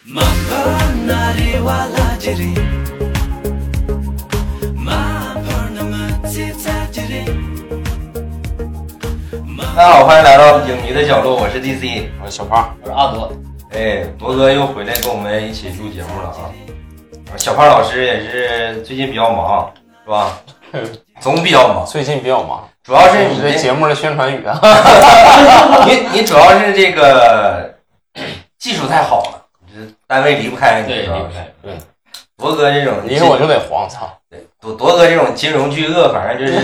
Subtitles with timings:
[0.00, 0.22] 大
[9.76, 13.30] 家好，欢迎来到影迷的角落，我是 DC，我是小胖，我是阿德。
[13.72, 17.36] 哎，铎哥又回来跟我们一起录节目了啊！
[17.36, 19.70] 小胖老师也是最近比较忙，
[20.02, 20.40] 是吧？
[21.20, 24.58] 总比较忙，最近比较忙，主要是你这节目的宣传语啊。
[25.86, 27.74] 你你主要是这个
[28.58, 29.39] 技术太好了，
[30.10, 31.32] 单位离不开你，对，离是吧不？
[31.32, 31.48] 开。
[31.62, 31.78] 对，
[32.36, 34.10] 铎哥这种，离我就得黄，操！
[34.28, 36.58] 对铎铎哥这种金融巨鳄，反正就是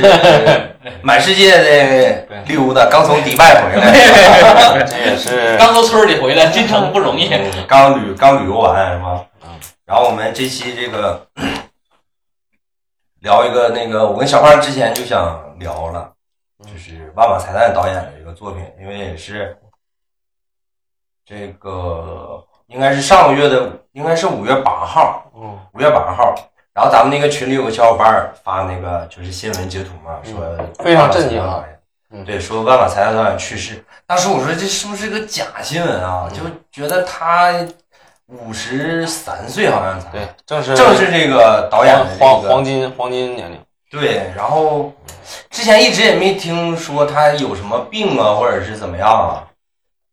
[1.01, 7.33] 满世界的溜达，刚从迪拜回来， 这也是刚从村里回来，进城不容易。
[7.33, 9.49] 嗯刚旅刚旅游完是吧嗯？
[9.85, 11.25] 然后我们这期这个
[13.23, 16.13] 聊一个那个，我跟小胖之前就想聊了，
[16.65, 19.57] 就是万马才旦导演的一个作品，因为也是
[21.25, 26.35] 这个应该是上个月的，应该是五月八号，嗯五月八号。
[26.73, 31.65] 然后咱们那个群里有个小伙伴发那个就是新闻截图嘛，说嗯非常震惊啊
[32.25, 33.85] 对，说万马才旦导演去世。
[34.07, 36.29] 当时我说这是不是个假新闻啊？
[36.33, 37.53] 就觉得他
[38.27, 43.59] 五十三岁好像才，对，正是正是这个导演的黄这个黄金黄金年龄。
[43.91, 44.31] 对。
[44.37, 44.93] 然后
[45.51, 49.45] 之前一直也没听说他有什么病啊，或者是怎么样啊，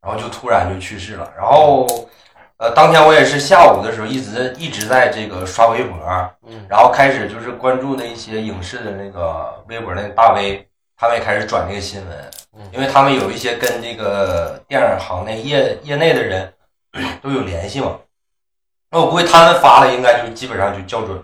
[0.01, 1.29] 然后就突然就去世了。
[1.37, 1.87] 然后
[2.63, 5.97] 呃，当天我也是下午的时候一直一直在这个刷微博，
[6.47, 16.53] 嗯然后开始就是关注那一些影视的那个微博那个大 V，他们也开始转这个新闻嗯，因为他们有一些跟这个电影行内业业内的人
[17.21, 17.97] 都有联系嘛。
[18.89, 21.23] 那我估计他们发了，应该就基本上就校准了。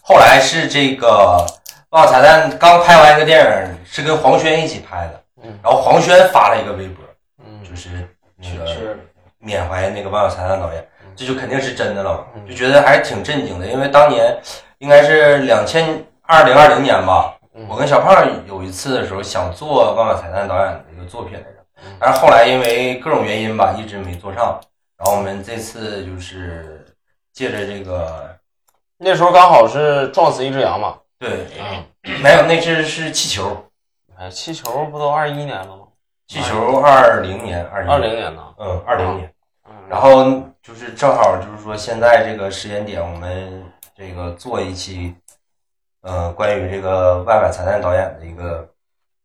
[0.00, 1.44] 后来是这个
[1.90, 7.04] 《旺彩蛋》刚拍完一个电影，是跟黄轩一起拍的，嗯然后黄轩发了一个微博，
[7.44, 8.98] 嗯就是那个是
[9.40, 14.38] 缅怀那个万有才旦导演嗯，这就肯定是真的了就觉得还是挺震惊的，因为当年
[14.78, 24.60] 应该是两千二零二零年吧，嗯我跟小胖有一次的时候想做万马才旦导演的一个作品来着嗯，但是后来因为各种原因吧，一直没做上。
[24.98, 26.84] 然后我们这次就是
[27.32, 28.36] 借着这个，
[28.98, 30.94] 那时候刚好是撞死一只羊嘛。
[31.18, 33.64] 对，嗯，没有那只是气球，
[34.18, 35.79] 哎，气球不都二一年了吗？
[36.30, 38.54] 气球二零年，二二零年呢。
[38.58, 39.34] 嗯，二零年。
[39.68, 40.22] 嗯，然后
[40.62, 43.64] 就是正好就是说现在这个时间点，我们
[43.96, 45.12] 这个做一期，
[46.02, 48.68] 呃，关于这个万马才旦导演的一个，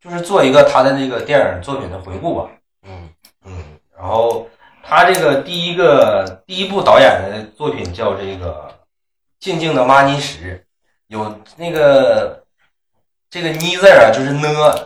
[0.02, 2.50] 就是做一个他的这个电影作品的回顾吧。
[2.82, 3.08] 嗯
[3.44, 3.64] 嗯，
[3.96, 4.48] 然后
[4.82, 8.68] 他这个第一个第一部导演的作品叫这个
[9.40, 10.58] 《静静的玛尼石》，
[11.06, 12.44] 有那个
[13.30, 14.42] 这个呢字儿啊，就是呢，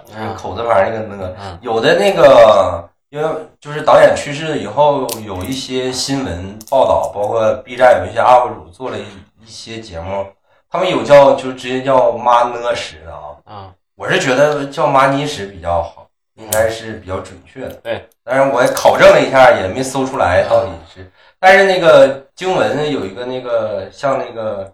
[0.06, 1.36] 就是嗯口字旁那个呢。
[1.40, 3.28] 嗯有的那个，因为
[3.60, 9.04] 就是导演去世了以后，有一些新闻报道，包括 B 站有一些 UP 主做了一
[9.44, 10.26] 一些节目，
[10.70, 13.36] 他们有叫就直接叫妈呢石的啊。
[13.46, 17.74] 嗯我是觉得叫妈呢石比较好，应该是比较准确的。
[17.84, 21.12] 对，但是我也考证了一下，也没搜出来到底是。
[21.38, 24.72] 但是那个经文有一个那个像那个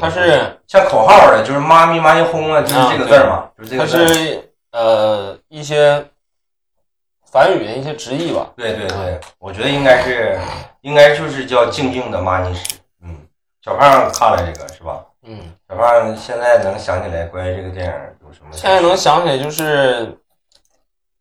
[0.00, 0.10] 它？
[0.10, 4.06] 是像口号的，就是妈咪妈咪轰啊，就是这个字儿嘛，就是这它个字儿。
[4.06, 6.04] 是呃一些
[7.30, 8.50] 梵语的一些直译吧。
[8.56, 10.38] 对对对，我觉得应该是，
[10.80, 12.76] 应该就是叫静静的妈咪石。
[13.02, 13.26] 嗯，
[13.62, 15.04] 小胖看了这个是吧？
[15.24, 17.92] 嗯，小胖现在能想起来关于这个电影
[18.26, 18.50] 有什么？
[18.52, 20.18] 现在能想起来就是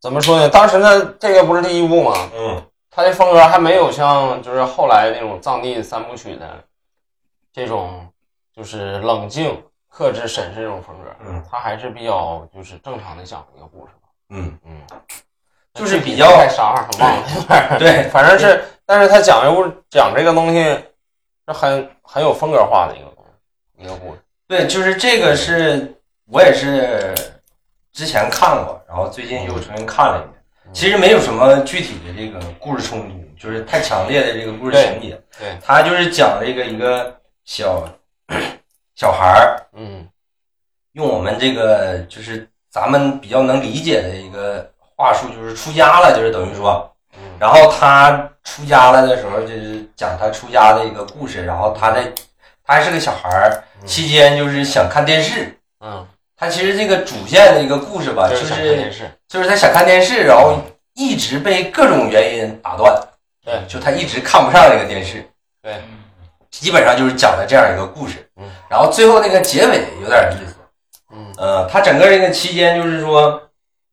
[0.02, 0.50] 怎么说呢？
[0.50, 6.62] 当时呢，这个不是第一部嘛，嗯他的风格还没有像就是后来那种藏地三部曲的
[7.54, 8.11] 这种
[8.56, 11.10] 就是冷静、克制、审视这种风格。
[11.26, 14.10] 嗯他还是比较就是正常的讲一个故事吧。
[14.30, 14.82] 嗯，嗯，
[15.74, 17.78] 就是比较太啥忘了。
[17.80, 20.64] 对，反正是，但是他讲这故讲这个东西
[21.48, 23.26] 是很很有风格化的一个东
[23.78, 24.22] 西，一个故事。
[24.48, 25.94] 对，就是这个是
[26.28, 27.14] 我也是
[27.92, 30.42] 之前看过，然后最近又重新看了一遍。
[30.74, 35.22] 其实没有什么具体的这个故事冲突，就是太强烈的这个故事情节。
[35.38, 37.86] 对，他就是讲了一个一个小
[38.96, 40.08] 小孩儿，嗯。
[40.94, 47.22] 用我们这个就是咱们比较能理解的一个话术，就是出家了，就是等于说，嗯。
[47.40, 51.46] 然后他出家了的时候，就是讲他出家的一个故事。
[51.46, 52.04] 然后他在
[52.66, 55.58] 他还是个小孩儿，期间就是想看电视。
[55.80, 56.06] 嗯，
[56.36, 59.10] 他其实这个主线的一个故事吧，就就是想看电视。
[59.30, 60.60] 就是他想看电视，然后
[60.96, 62.94] 一直被各种原因打断，
[63.46, 65.26] 对，就他一直看不上这个电视。
[65.62, 65.82] 对，
[66.52, 68.30] 基本上就是讲的这样一个故事。
[68.36, 70.56] 嗯，然后最后那个结尾有点意思。
[71.14, 73.42] 嗯呃，他整个这个期间就是说，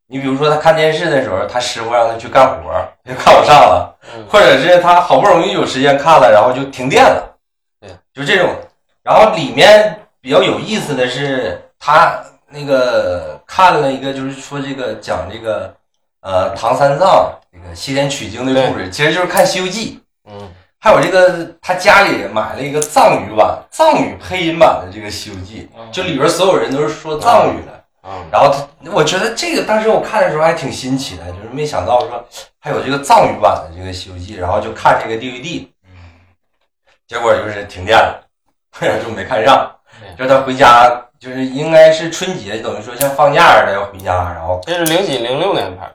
[0.06, 7.34] 你比如说他看电视的时候，他师傅让他去干活儿，就看不上了，嗯或者是他好不容易有时间看了，然后就停电了，
[7.80, 8.54] 对，就这种。
[9.02, 15.74] 然后里面比较有意思的是，他那个看了一个，就是说这个讲这个
[16.20, 20.02] 呃唐三藏这个西天取经的故事，其实就是看《西游记》。
[20.30, 20.48] 嗯
[20.80, 27.84] 还有这个，他家里买了一个藏语版、藏语配音版的这个《西游记》，就里边所有人都是说藏语的。
[28.04, 28.10] 嗯。
[28.30, 32.24] 然后他，我觉得这个当时我看的时候还挺新奇的，就是没想到说
[32.60, 35.66] 还有这个藏语版的这个《西游记》，然后就看这个 DVD，
[37.06, 38.22] 结果就是停电了，
[39.04, 39.74] 就没看上。
[40.16, 40.88] 就他回家，
[41.18, 45.90] 就是应该是春节，等于说像放假似的要回家，然后这是零几零六年拍，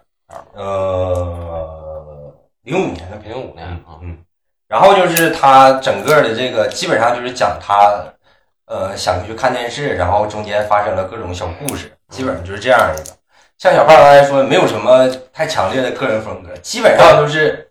[0.54, 2.34] 呃
[2.64, 4.18] 零五年的零五年啊，嗯，
[4.74, 8.04] 然后就是他整个的这个基本上就是讲他，
[8.66, 13.16] 呃，想去看电视，然后中间发生了各种小故事，基本上就是这样一个。
[13.60, 17.70] 像小胖刚才说，没有什么太强烈的个人风格，基本上就是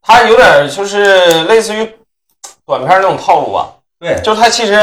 [0.00, 1.92] 他有点就是类似于
[2.64, 4.76] 短片那种套路吧，对，就是它其实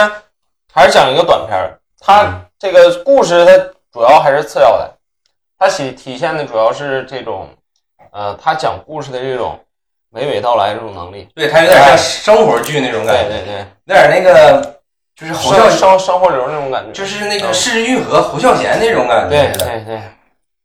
[0.74, 2.42] 还是讲一个短片儿，它嗯。
[2.60, 3.58] 这个故事它
[3.94, 4.94] 主要还是次要的，
[5.58, 7.48] 它体体现的主要是这种，
[8.12, 9.58] 呃，他讲故事的这种
[10.14, 11.28] 娓娓道来这种能力。
[11.36, 14.80] 对他有点像生活剧那种感觉，对对对，有点那个
[15.16, 16.92] 就是侯孝生生生活流那种感觉。
[16.92, 19.52] 就是那个《逝日玉河》侯孝贤那种感觉对。
[19.58, 20.02] 对对，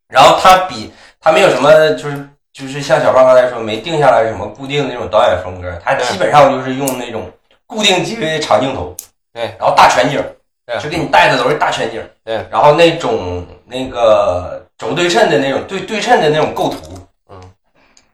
[0.08, 7.31] 然后他比他没有什么，就是就是像小胖刚才说，没定下来什么固定的那种导演风格，他基本上就是用那种
[7.67, 8.94] 固定机位的长镜头，
[9.32, 10.23] 对，然后大全景，
[10.64, 16.97] 对就给你带的都是大全景，对，然后那种那个轴对称的那种对对称的那种构图，
[17.31, 17.40] 嗯，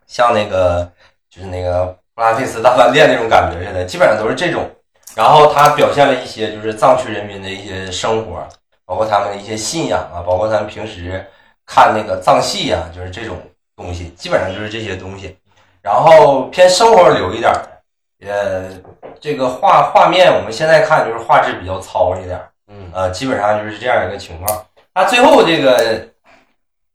[0.06, 0.90] 像那个
[1.30, 4.68] 就是那个布拉菲斯大饭店那种感觉似的，基本上都是这种。
[5.14, 8.46] 然后他表现了一些就是藏区人民的一些生活，
[8.84, 11.24] 包括他们的一些信仰啊，包括他们平时
[11.66, 13.36] 看那个藏戏啊，就是这种
[13.74, 15.36] 东西，基本上就是这些东西。
[15.82, 18.70] 然后偏生活流一点的，呃，
[19.18, 24.66] 这个画画面我们现在看就是画质比较糙一点，嗯呃，基本上就是这样一个情况。
[24.92, 26.06] 他最后这个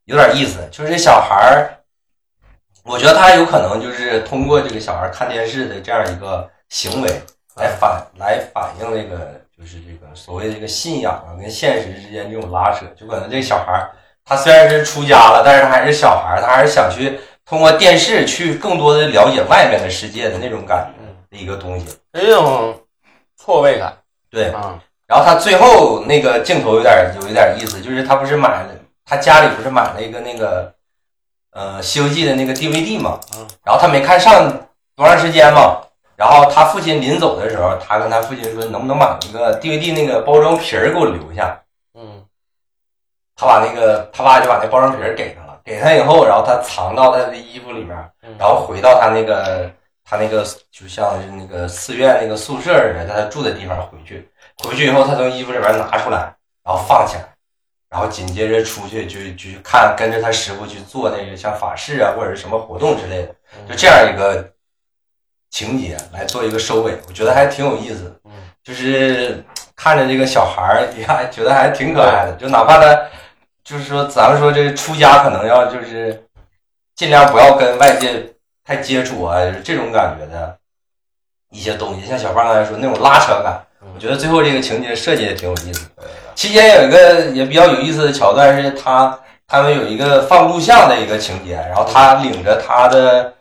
[0.06, 1.75] 有点意思，就是这小孩儿，
[2.86, 7.10] 我觉得他有可能就是通过这个小孩看电视的这样一个行为
[7.58, 13.92] 来反来反映这个就是这个所谓的这个信仰啊跟现实之间这种拉扯，就可能这个小孩儿
[14.24, 21.86] 他虽然是出家了，但是他还是小孩儿，他还是想去通过电视去更多的了解外面的世界的那种感觉嗯，的一个东西。
[22.14, 22.76] 这种
[23.38, 23.96] 错位感
[24.30, 28.70] 对，啊，然后他最后那个镜头有点有一点意思，就是他不是买了
[29.06, 30.74] 他家里不是买了一个那个
[31.56, 34.52] 呃《西游记》的那个 DVD 嘛，嗯，然后他没看上
[34.96, 35.82] 多长时间嘛，
[36.16, 41.58] 然后他父亲临走的时候，他跟他父亲说能不能把那个 DVD 那个包装皮儿给我留下，
[41.94, 42.24] 嗯
[43.38, 49.72] 他把那个他爸就把那包装皮儿给他了，给他以后，然后他藏到他的衣服里面，嗯然后回到他那个
[50.04, 54.30] 他那个就像是那个寺院那个宿舍似的，在他住的地方回去。
[54.64, 57.35] 回去以后，他从衣服里边拿出来，然后放起来，
[57.96, 63.34] 然后紧接着出去就就去看，跟着他师傅去做那个像法事啊或者是什么活动之类的，
[63.70, 64.52] 就这样一个
[65.50, 68.16] 情节来做一个收尾，我觉得还挺有意思的。
[68.26, 68.32] 嗯
[68.62, 69.42] 就是
[69.78, 73.02] 看着这个小孩儿也还觉得还挺可爱的，就哪怕他
[73.64, 76.22] 就是说咱们说这个出家可能要就是
[76.96, 78.26] 尽量不要跟外界
[78.66, 80.58] 太接触啊，就是这种感觉的
[81.52, 85.90] 一些东西，像小胖刚才说那种拉扯感，我觉得最后这个情节设计也挺有意思。
[86.36, 93.34] 期间有一个也比较有意思的桥段是他他们有一个放录像的一个情节，然后他领着他的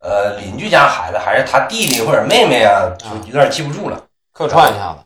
[0.00, 3.96] 呃邻居家孩子还是他弟弟或者妹妹啊，就有点记不住了。
[4.32, 4.98] 客串一下子，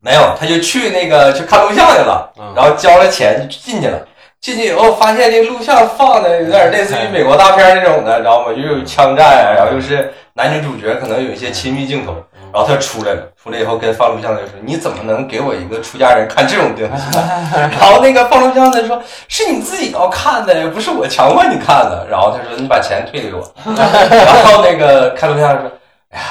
[0.00, 4.06] 没有，他就去那个去看录像去了，嗯然后交了钱就进去了。
[4.40, 8.52] 进去以后发现这个录像放的有点类似于美国大片那种的，知道吗？
[8.52, 12.16] 又有枪战啊，然后又是男女主角可能有一些亲密镜头，
[12.52, 17.24] 然后他出来了，出来以后跟放录像的人说：“你怎么能给我一个出家人看这种东西呢？”
[17.72, 23.40] 然后那个放录像的说：“是你自己要看的，不是我强迫你看的。”然后他说：“你把钱退给我。
[23.64, 25.72] ”然后那个看录像的说
[26.12, 26.24] ：“哎呀，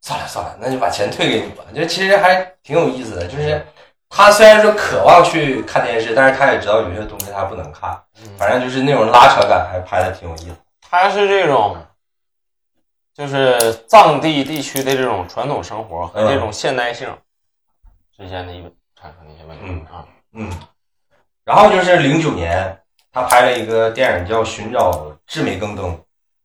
[0.00, 3.64] 算了算了，那就把钱退给你吧。”就其实还挺有意思的，就是
[4.08, 7.90] 他虽然说渴望去看电视，但是他也知道有些东西他不能看，
[8.38, 10.56] 反正就是那种拉扯感还拍的挺有意思。
[10.90, 11.76] 他是这种，
[13.18, 17.08] 就是藏地地区的这种传统生活和这种现代性
[18.16, 20.06] 之间的一个产生的一些问题啊。
[20.34, 20.48] 嗯，
[21.44, 22.78] 然后就是零九年，
[23.12, 25.86] 他拍了一个电影叫《寻找至美更登》。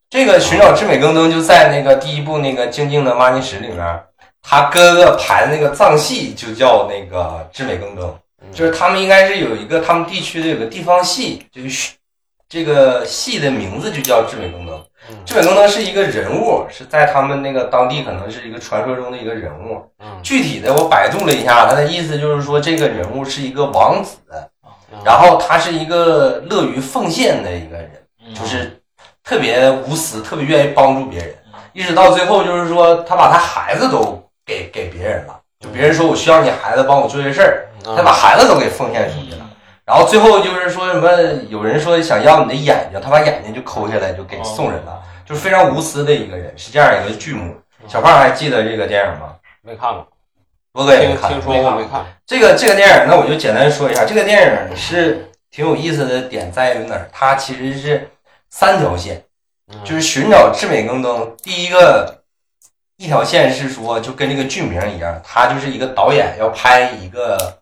[0.09, 4.03] 这个《寻找至美更登》就在那个第一部那个《静静的玛尼石》里面，
[4.41, 8.19] 他哥哥排的那个藏戏就叫那个至美更登，
[8.51, 11.93] 就是他们应该是有一个他们地区的有个地方戏，就是
[12.49, 14.83] 这个戏的名字就叫至美更登。
[15.09, 15.15] 嗯。
[15.25, 19.81] 至美更登是一个人物，是在他们那个当地可能是一个传说中的一个人物。
[19.99, 20.07] 嗯。
[20.21, 24.17] 具体的我百度了一下，他的意思就是说这个人物是一个王子，
[24.63, 24.99] 嗯。
[25.03, 27.91] 然后他是一个乐于奉献的一个人，
[28.25, 28.33] 嗯。
[28.33, 28.81] 就是
[29.23, 31.35] 特别无私，特别愿意帮助别人，
[31.73, 37.95] 一直到最后就是说他把他孩子都给给别人了，就别人说我需要你孩子帮我做些事儿，嗯。
[37.95, 39.42] 他把孩子都给奉献出去了。
[39.85, 41.09] 然后最后就是说什么，
[41.49, 47.55] 有人说想要你的眼睛，他把眼睛就抠下来就给送人了，就是非常无私的一个人，是这样一个剧目。
[47.87, 49.35] 小胖还记得这个电影吗？
[49.61, 50.07] 没看过，
[50.71, 51.29] 罗哥也没看。
[51.31, 52.05] 听听说过没看。
[52.25, 57.09] 这个这个电影那，我就简单说一下，这个电影是挺有意思的点在于哪儿？
[57.11, 58.09] 它其实是
[58.49, 59.21] 三条线，
[59.67, 61.35] 嗯就是寻找志美更登。
[61.43, 62.23] 第一个
[62.95, 67.59] 一条线是说，就跟这个剧名一样，他就是一个导演要拍一个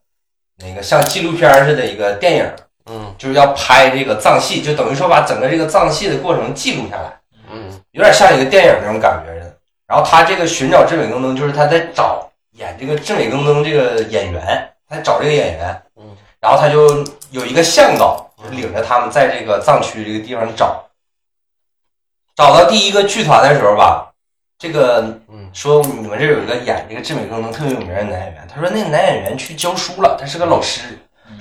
[0.64, 2.52] 那个像纪录片似的一个电影，
[2.86, 7.20] 嗯就是要拍这个藏戏，就等于说把整个这个藏戏的过程记录下来。
[7.52, 9.58] 嗯有点像一个电影那种感觉似的。
[9.88, 20.86] 然后他这个寻找至美更登，就是他在找演这个至美更登这个演员，他找这个演员，嗯，然后他就有一个向导，就领着他们在这个藏区这个地方找。
[22.34, 24.10] 找到第一个剧团的时候吧，
[24.58, 30.82] 这个嗯说你们这有一个演这个至美更能特别有名的男演员，他说那个男演员去教书了，他是个老师，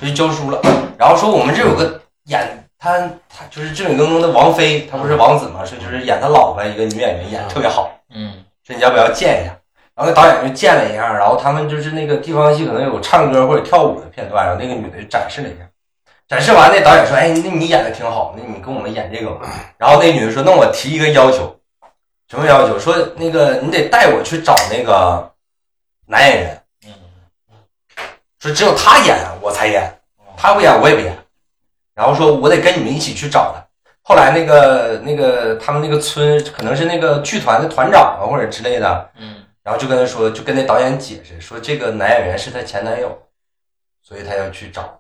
[0.01, 0.61] 他去教书了。
[0.99, 2.47] 然后说我们这有个演
[2.79, 2.99] 他
[3.29, 9.57] 他就是至美更能的王菲，他不是王子嘛，说就是演他老婆一个女演员演的特别好，嗯说你要不要见一下？
[9.95, 15.59] 然后那导演就见了一下，然后他们就是那个地方戏可能有唱歌或者跳舞的片段，然后那个女的就展示了一下。
[16.27, 21.55] 展示完，那导演说：“哎，那你演的挺好，那你跟我们演这个吧。”然后那女的说：“那我提一个要求，
[22.31, 22.79] 什么要求？
[22.79, 25.29] 说那个你得带我去找那个
[26.07, 26.93] 男演员，嗯
[28.39, 29.93] 说只有他演我才演，
[30.37, 31.13] 他不演我也不演。
[31.93, 33.67] 然后说我得跟你们一起去找他。
[34.03, 43.21] 后来那个那个他们那个村可能是那个剧团的团长啊或者之类的，嗯然后就跟他说，就跟那导演解释说这个男演员是他前男友，
[44.03, 45.00] 所以他要去找。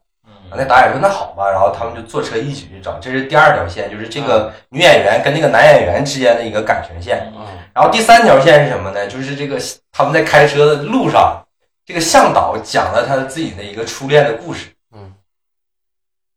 [0.52, 2.98] 嗯那导演说那好吧，然后他们就坐车一起去找。
[2.98, 7.32] 这是第二条线，就是这个女演员跟那个男演员之间的一个感情线。
[7.36, 9.06] 嗯然后第三条线是什么呢？
[9.06, 9.56] 就是这个
[9.92, 11.40] 他们在开车的路上，
[11.86, 15.14] 这个向导讲了他自己的一个初恋的故事，嗯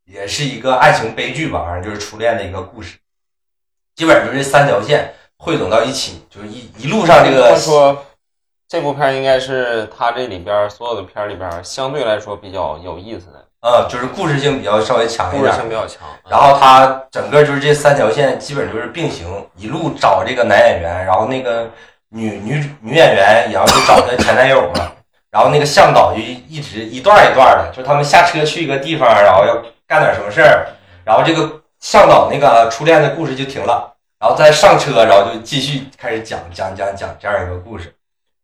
[0.06, 3.00] 也是一个爱情悲剧吧，反正就是初恋的一个故事。
[3.96, 8.06] 基本上就是这三条线汇总到一起，就是一一路上这个他说
[8.68, 15.56] 这部片应该是他这里边所有的片里边相对来说比较有意思的，呃，就是故事性比较稍微强一故事点。
[15.56, 16.02] 性比较强。
[16.30, 21.70] 然后他整个就是这三条线基本就是并行，一路找这个男演员，然后那个
[22.10, 24.92] 女女女演员也要去找她前男友嘛，
[25.32, 29.56] 然后那个向导就一一直一段一段的，就他们下车去一个地方，然后要
[29.88, 30.68] 干点什么事儿，
[31.06, 37.96] 然后这个向导那个初恋的故事就停了，然后再上车，然后就继续开始讲讲讲讲这样一个故事，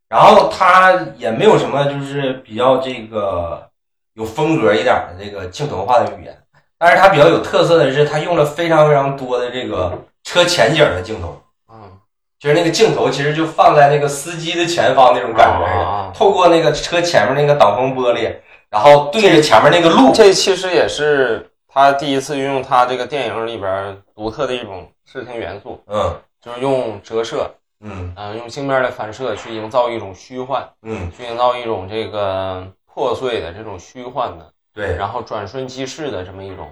[0.07, 3.68] 然后他也没有什么就是比较这个
[4.13, 6.37] 有风格一点的这个镜头化的语言。
[6.77, 11.91] 但是它比较有特色的是，它用了非常非常多的这个车前景的镜头，嗯
[12.39, 18.33] 就是那个镜头其实就放在那个司机的前方那种感觉透过那个车前面那个挡风玻璃，
[18.69, 27.51] 然后对着前面那个路，这其实也是他第一次运用他这个电影里边独特的一种视听元素，嗯就是用折射，
[27.81, 36.67] 嗯嗯、用镜面的反射去营造一种虚幻，嗯，去营造一种这个破碎的这种虚幻的，对，然后转瞬即逝的这么一种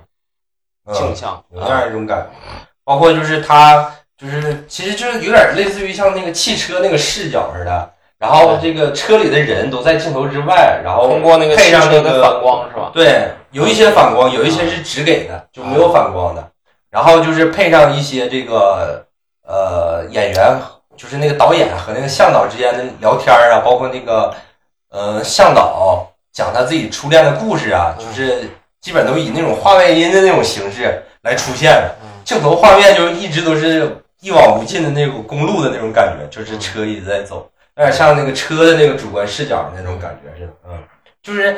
[0.85, 1.43] 嗯镜像。
[1.51, 12.91] 有那样一种感觉，包括就是它就是其实就是有点类似于像那个汽车那个视角似的，然后这个车里的人都在镜头之外，然后通过那个配上那个反光是吧？
[12.93, 16.51] 对，有一些反光，有一些是只给的，就没有反光的。
[16.89, 19.05] 然后就是配上一些这个
[19.43, 20.59] 呃演员，
[20.95, 24.33] 就是那个导演和那个向导之间的聊天啊，包括那个
[24.97, 28.49] 呃向导讲他自己初恋的故事啊，就是
[28.81, 31.95] 基本都以那种画外音的那种形式来出现的。
[32.01, 40.53] 嗯镜头画面就一直都是一往无尽的那种公路的那种感觉，就是车一直在走，有点像那个车的那个主观视角那种感觉似的。
[40.67, 40.77] 嗯，
[41.23, 41.55] 就是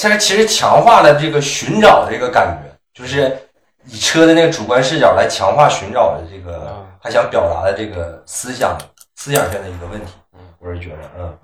[0.00, 3.36] 它其实强化了这个寻找这个感觉，就是
[3.84, 8.74] 以车的那个主观视角来强化寻找的这个嗯他想表达的这个思想
[9.16, 10.40] 思想上的一个问题嗯。
[10.58, 11.38] 我是觉得，嗯。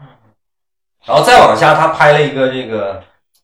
[1.05, 3.03] 然后再往下，他拍了一个这个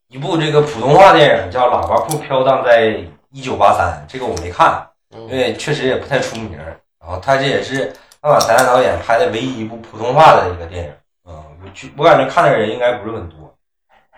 [0.08, 4.84] 一部这个普通话电影，叫《喇叭裤飘荡在一九八三》，这个我没看。
[5.10, 6.58] 因嗯为确实也不太出名。
[7.00, 10.92] 然后他这也是阿马才旦导演拍的唯一一部普通话的一个电影。
[11.24, 11.32] 嗯，
[11.64, 13.54] 我去，我感觉看的人应该不是很多。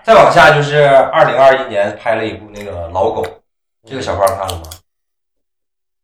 [0.02, 3.22] 再往下就是二零二一年拍了一部那个《老狗》，
[3.88, 4.62] 这个小胖看了吗？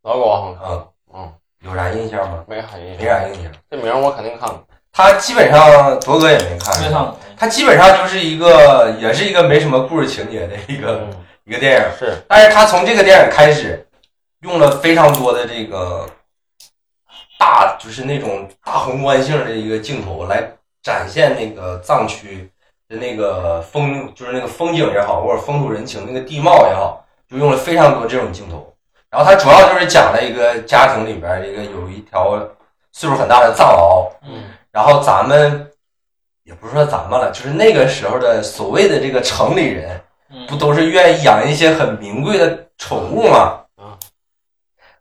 [0.01, 2.45] 德国好像看嗯，嗯，有啥印象吗？
[2.47, 3.05] 没啥印象没。
[3.05, 3.51] 啥印象。
[3.69, 4.63] 这名儿我肯定看过。
[4.97, 7.13] 他基本上铎哥也没看，没看。
[7.37, 11.13] 他基本上就是一个，也是一个没什么故事情节的一个、嗯，
[11.43, 11.81] 一个电影。
[11.99, 13.87] 是，但是他从这个电影开始，
[14.41, 16.03] 用了非常多的这个
[17.37, 20.51] 大，就是那种大宏观性的一个镜头来
[20.81, 22.49] 展现那个藏区
[22.89, 28.73] 的那个风，就是那个风景也好，或者风土人情那个地貌也好，就用了非常多这种镜头。
[29.11, 32.39] 然后他主要就是讲了一个家庭里边一个有一条
[32.91, 34.41] 岁数很大的藏獒，嗯
[34.77, 35.67] 然后咱们
[36.43, 40.45] 也不是说咱们了，就是那个时候的所谓的这个城里人，嗯。
[40.45, 43.59] 不都是愿意养一些很名贵的宠物吗？
[43.77, 43.97] 啊，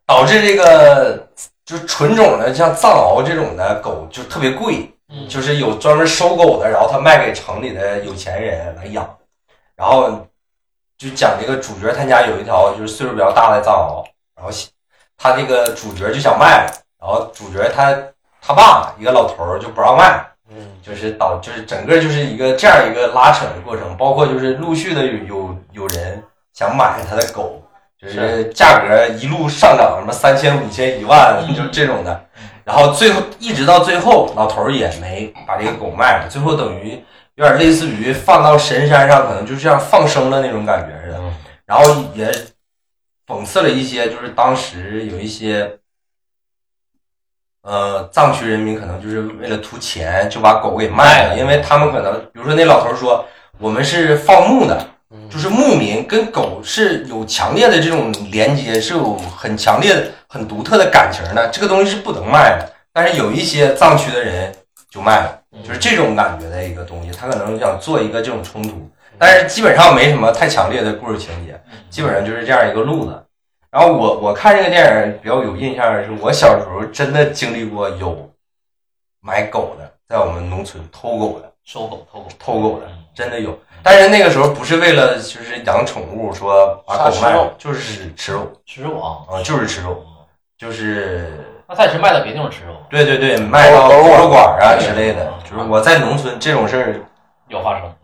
[0.06, 1.28] 导致这个
[1.66, 5.28] 就是纯种的像藏獒这种的狗就特别贵，嗯。
[5.28, 9.06] 就是有专门收狗的，然后他卖给城里的有钱人来养，
[9.74, 10.26] 然后
[10.96, 14.02] 就讲这个主角他家有一条就是岁数比较大的藏獒，
[14.36, 14.50] 然后
[15.18, 17.94] 他这个主角就想卖了，然后主角他
[18.46, 26.22] 他爸一个老头儿就不让卖，嗯就是导就是整个就是一个这样一个拉扯的过程，包括就是陆续的有有有人
[26.52, 27.60] 想买他的狗，
[28.00, 32.24] 就是价格一路上涨，什么三千、五千、一万，嗯就这种的。
[32.64, 37.02] 然后最后一直到最后，老头儿也没把这个狗卖了，最后等于
[37.34, 41.18] 有点类似于放到神山上，可能就像放生了那种感觉似的。
[41.18, 41.34] 嗯
[41.66, 41.82] 然后
[42.14, 42.32] 也
[43.26, 45.68] 讽刺了一些，就是当时有一些，
[47.66, 53.26] 呃，藏区人民可能就是为了图钱就把狗给卖了，因为他们可能，比如说那老头说，
[53.58, 62.72] 我们是放牧的，嗯就是牧民跟狗是有强烈的这种连接，是有很强烈的、很独特的感情的，这个东西是不能卖的。
[62.92, 64.54] 但是有一些藏区的人
[64.88, 73.25] 就卖了，就是这种感觉的一个东西，他可能想做一个这种冲突，但是基本上没什么太强烈的故事情节，基本上就是这样一个路子。
[73.76, 78.26] 然后我我看这个电影比较有印象的是，我小时候真的经历过有
[79.20, 82.28] 买狗的，在我们农村偷狗的，收狗偷狗。
[82.38, 83.04] 偷狗的嗯。
[83.14, 83.54] 真的有。
[83.82, 88.50] 但是那个时候不是为了就是养宠物，说把狗卖就是吃肉。
[88.64, 90.02] 吃肉啊，啊，就是吃肉，
[90.56, 95.32] 就是那他也是卖到别地方吃肉，对对对，卖到狗肉馆啊之类的嗯。
[95.44, 97.00] 就是我在农村这种事儿
[97.48, 97.94] 有发生。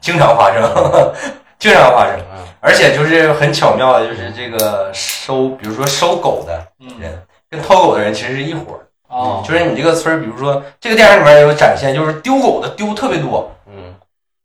[0.00, 0.62] 经常发生，
[1.58, 2.20] 经常发生。
[2.62, 7.20] 嗯而且就是很巧妙的，就是这个收，比如说收狗的嗯人
[7.50, 8.86] 跟偷狗的人其实是一伙儿。
[9.08, 13.50] 哦，就是你这个村儿，比如说这个电影里面有展现，就是丢狗的丢特别多。
[13.66, 13.94] 嗯，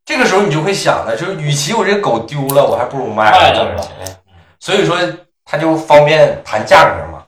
[0.04, 4.18] 这个时候你就会想了，就是与其我这个狗丢了，我还不如卖卖了挣点钱。
[4.60, 4.98] 所以说
[5.46, 7.24] 他就方便谈价格嘛。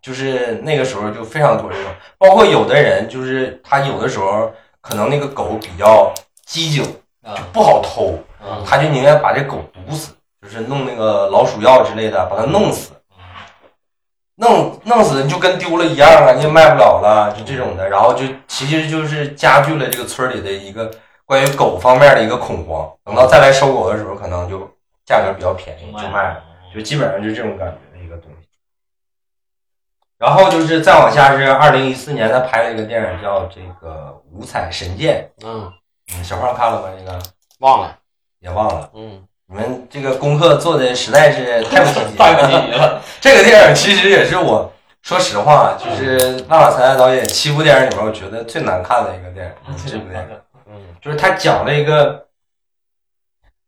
[0.00, 6.12] 就是那个时候就非常多这种，包括有的人就是他有的时候可能那个狗比较
[6.44, 6.82] 机警，
[7.22, 12.92] 啊就不好偷，嗯他就宁愿把这狗毒死，就是弄那个老鼠药之类的把它弄死。
[14.36, 20.90] 弄弄死你就跟丢了一样啊，你也卖不了了，就这种的，然后就其实就是加剧了这个村里的一个
[21.24, 22.90] 关于狗方面的一个恐慌。
[23.04, 24.58] 等到再来收狗的时候，可能就
[25.04, 26.42] 价格比较便宜就卖了，
[26.74, 28.48] 就基本上就这种感觉的一个东西。
[30.18, 35.70] 然后就是再往下是二零一四年他拍了一个电影叫这个《五彩神剑嗯，》，
[36.16, 36.88] 嗯，小胖看了吗？
[36.98, 37.20] 这个
[37.60, 37.98] 忘了，
[38.40, 38.90] 也忘了。
[38.94, 42.98] 嗯，你们这个功课做的实在是太不积极了。
[43.20, 50.28] 这个电影其实也是我说实话，就是万马才导演七部电影里面，我觉得最难看的一个电影，这部电影。
[50.70, 52.24] 嗯，就是他讲了一个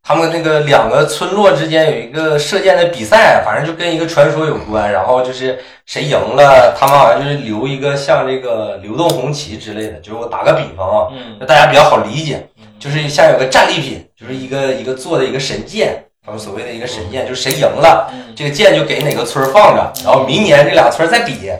[0.01, 11.39] 他们那个两个村落之间有一个射箭的比赛，反正就跟一个传说有关，然后就是谁赢了，他们好像就是留一个像这个流动红旗之类的，就是我打个比方啊，嗯。
[11.39, 12.47] 就大家比较好理解，
[12.79, 18.09] 就是像有个战利品，就是一个一个做的一个神剑，他们所谓的一个神剑，就是谁赢了。
[18.13, 21.51] 嗯，这个剑就给哪个村儿放着，然后明年这俩村儿再比，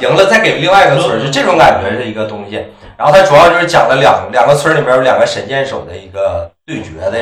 [0.00, 2.64] 赢了再给另外一个村儿，就这种感觉的一个东西。
[2.96, 7.18] 然后它主要就是讲了两两个村儿里面有两个神箭手的一个对决的，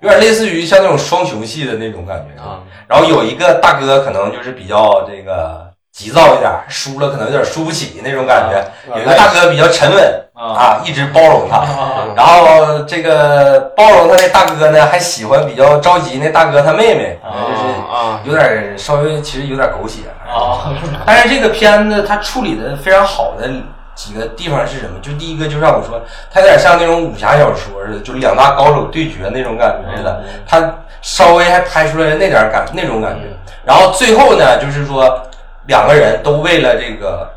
[0.00, 2.40] 有点类似于像那种双雄戏的那种感觉。
[2.40, 8.64] 啊，然后有一个大哥可能就是比较这个急躁一点，输了可能有点输不起那种感觉。
[8.96, 11.58] 有一个大哥比较沉稳啊啊，一直包容他。
[11.58, 20.00] 啊然后这个包容他那大哥呢，还喜欢比较着急那大哥他妹妹，就是啊，有点稍微其实有点狗血。
[20.28, 20.72] 啊
[21.06, 23.48] 但是这个片子它处理的非常好的
[23.94, 24.98] 几个地方是什么？
[25.00, 30.24] 就第一个就像我说，它有点像那种武侠小说似的，就两大高手对决那种感觉似的。
[30.44, 33.28] 它稍微还拍出来那点感那种感觉。
[33.64, 35.22] 然后最后呢，就是说
[35.66, 37.28] 两个人都为了这个，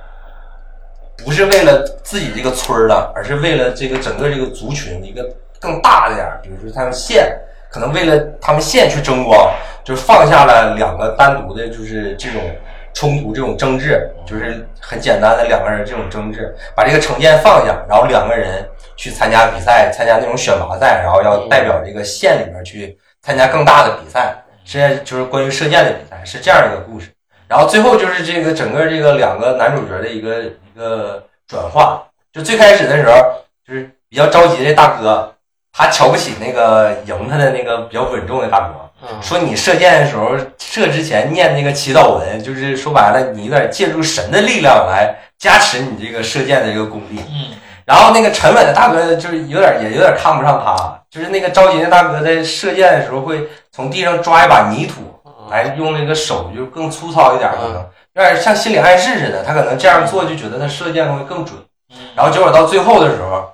[1.24, 5.28] 不是为了自己这个村了，而是为了这个整个这个族群一个
[5.60, 7.36] 更大的点儿，比如说他们县，
[7.72, 9.52] 可能为了他们县去争光，
[9.84, 12.42] 就放下了两个单独的，就是这种
[12.94, 24.36] 冲突、这种争执，就是很简单的两个人这种争执，把这个成见放下，然后两个人去参加比赛，参加那种选拔赛，然后要代表这个县里面去参加更大的比赛，
[24.66, 27.10] 是就是关于射箭的比赛，是这样一个故事。
[27.48, 33.14] 然后最后就是这个整个这个两个男主角的一个一个转化，就最开始的时候
[33.66, 35.34] 就是比较着急的大哥，
[35.72, 38.74] 他瞧不起那个赢他的那个比较稳重的大哥。
[39.00, 47.20] 嗯说你射箭的时候，射之前念那个祈祷文，就是说白了，你有点借助神的力量来加持你这个射箭的这个功力。
[47.30, 47.56] 嗯，
[47.86, 55.17] 然后那个沉稳的大哥就是有点也有点看不上他，就是那个着急的大哥在射箭的时候会从地上抓一把泥土，
[55.50, 57.74] 来用那个手就更粗糙一点，可能
[58.14, 59.44] 有点像心理暗示似的。
[59.44, 61.58] 他可能这样做就觉得他射箭会更准。
[62.16, 63.50] 然后结果到最后的时候，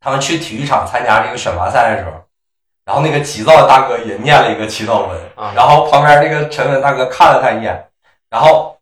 [0.00, 2.12] 他们去体育场参加这个选拔赛的时候，
[2.84, 7.88] 然后那个急躁的大哥也念了一个祈祷文，啊然后旁边那个沉稳大哥看了他一眼，
[8.30, 8.76] 然后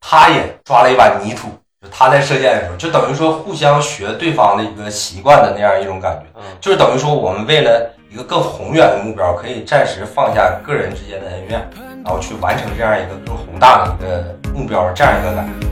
[0.00, 1.48] 他也抓了一把泥土，
[1.80, 11.70] 就他在射箭的时候，就等于说互相学对方的一个习惯的那样一种感觉，嗯、就是等于说我们为了一个更宏远的目标，可以暂时放下个人之间的恩怨，
[12.04, 15.52] 然后去完成这样一个更宏大的一个目标，这样一个感觉。
[15.52, 15.68] 嗯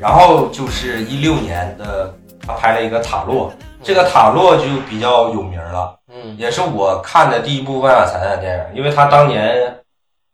[0.00, 2.12] 然后就是一六年的
[2.50, 6.36] 他拍了一个塔洛，这个塔洛就比较有名了，嗯。
[6.36, 9.74] 也是我看的第一部万马才的电影，因为他当年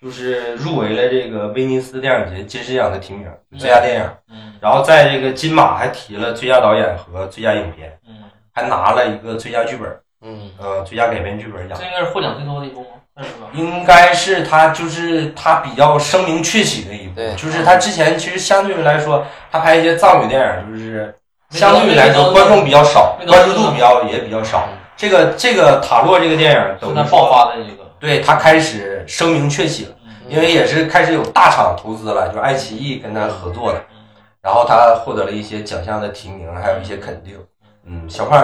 [0.00, 4.54] 就是入围了这个威尼斯电影节金狮奖的提名，最佳电影，嗯。
[4.60, 8.14] 然后在这个金马还提了最佳导演和最佳影片，嗯，
[8.52, 9.88] 还拿了一个最佳剧本，
[10.22, 10.50] 嗯。
[10.58, 11.78] 呃，最佳改编剧本奖。
[11.78, 11.84] 这。
[11.84, 12.86] 应该是获奖最多的一部吗？
[13.14, 13.48] 算是吧。
[13.54, 21.14] 应该是他就是他比较声名鹊起的一部，就是他之前其实相对于来说，他拍一些藏语电影，就是
[21.50, 24.68] 相对于来说观众比较少，关注度比较也比较少。
[24.96, 33.96] 这个这个塔洛这个电影等于爆发的一个，对他开始声名鹊起了，嗯因为也是开始有大厂投资了，就是爱奇艺跟他合作的，嗯
[34.42, 37.38] 然后他获得了一些奖项的提名，还有一些肯定。
[37.84, 38.40] 嗯，小胖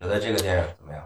[0.00, 1.02] 觉得这个电影怎么样？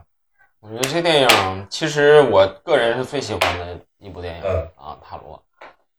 [0.60, 5.36] 我觉得这电影其实我个人是最喜欢的一部电影、嗯啊，《塔罗》，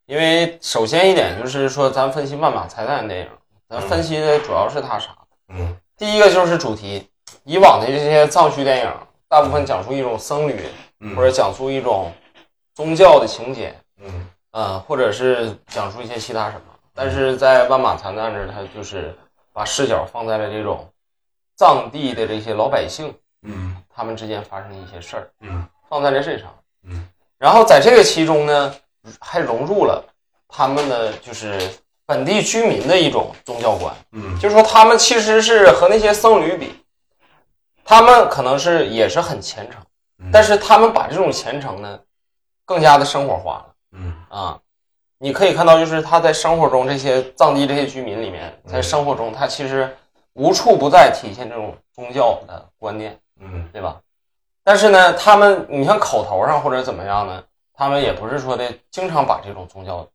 [0.06, 3.28] 因为首先一点就是说，咱分析万马才旦电影，
[3.70, 5.10] 咱分析的主要是它啥？
[5.54, 5.78] 嗯。
[5.98, 7.08] 第一个就是主题，
[7.44, 8.92] 以往的这些藏区电影，
[9.28, 10.66] 大部分讲述一种僧侣
[11.00, 11.16] 嗯。
[11.16, 12.12] 或者讲述一种
[12.74, 14.28] 宗教的情节，嗯。
[14.52, 16.62] 呃，或者是讲述一些其他什么。
[16.94, 19.18] 但是在万马残旦这儿，他就是
[19.54, 20.88] 把视角放在了这种
[21.56, 23.78] 藏地的这些老百姓嗯。
[23.90, 25.68] 他们之间发生的一些事儿，嗯。
[25.90, 26.54] 放在了这上。
[26.84, 27.06] 嗯，
[27.38, 28.74] 然后在这个其中呢，
[29.20, 30.04] 还融入了
[30.48, 31.60] 他们的就是
[32.06, 33.94] 本地居民的一种宗教观。
[34.12, 36.74] 嗯就是说他们其实是和那些僧侣比，
[37.84, 39.82] 他们可能是也是很虔诚，
[40.20, 42.00] 嗯但是他们把这种虔诚呢，
[42.66, 44.60] 更加的生活化了嗯啊。
[45.24, 49.96] 你可以看到，就是他在生活中这些藏地这些居民里面，在生活中他其实
[50.34, 54.02] 无处不在体现这种宗教的观念，嗯对吧？
[54.64, 60.08] 但是呢，他们你像口头上或者怎么样呢，他们也不是说的经常把这种宗教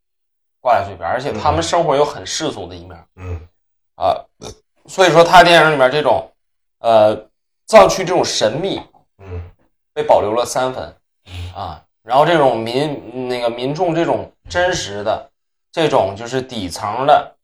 [0.61, 3.07] 挂在嘴边，而且他们生活有很世俗的一面。
[3.17, 3.41] 嗯。
[3.97, 4.15] 啊，
[4.87, 6.31] 所以说他电影里面这种，
[6.81, 7.17] 呃，
[7.67, 8.81] 藏区这种神秘
[9.19, 9.43] 嗯。
[9.95, 10.95] 被保留了三分，
[11.55, 15.31] 啊，然后这种民那个民众这种真实的
[15.73, 17.35] 这种就是底层的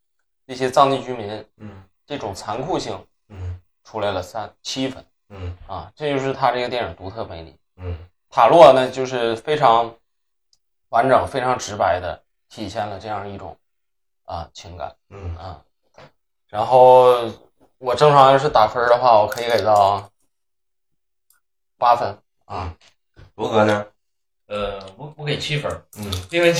[0.46, 1.82] 这些藏地居民嗯。
[2.06, 2.98] 这种残酷性
[3.28, 3.58] 嗯。
[3.84, 5.56] 出来了三七分嗯。
[5.66, 7.56] 啊，这就是他这个电影独特魅力。
[7.76, 7.96] 嗯。
[8.28, 9.94] 塔洛呢，就是非常
[10.90, 13.56] 完整、非常直白的体现了这样一种
[14.26, 14.94] 啊情感。
[15.08, 15.58] 嗯啊，
[16.48, 17.30] 然后
[17.78, 20.10] 我正常要是打分的话，我可以给到
[21.78, 22.74] 八分啊。
[23.36, 23.86] 罗哥呢？
[24.48, 26.52] 呃，我我给七分，嗯因为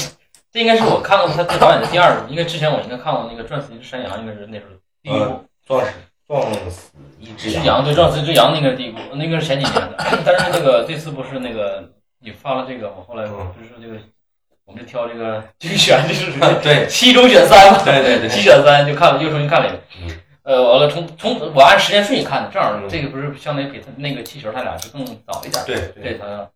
[0.51, 5.93] 这应该是我看过他导演的第二部，因为之前我应该看过那个《撞死一只山羊》，应该是那时候第一部呃，撞死
[6.27, 11.87] 撞死一只只羊，对，撞死一只羊那个是第一部，那个是前几年的，但是那个这次不是那个
[12.21, 14.01] 你发了这个，我后来嗯就是这个，
[14.65, 19.83] 我们就挑这个 精选，就是对七中选三嘛，对对对七选三就看了，又重新看了一遍。
[20.03, 25.65] 嗯呃，完了从从我按时间顺序看的，正好嗯这个不是相当于比他那个气球他俩就更早一点。
[25.65, 26.49] 对对，他。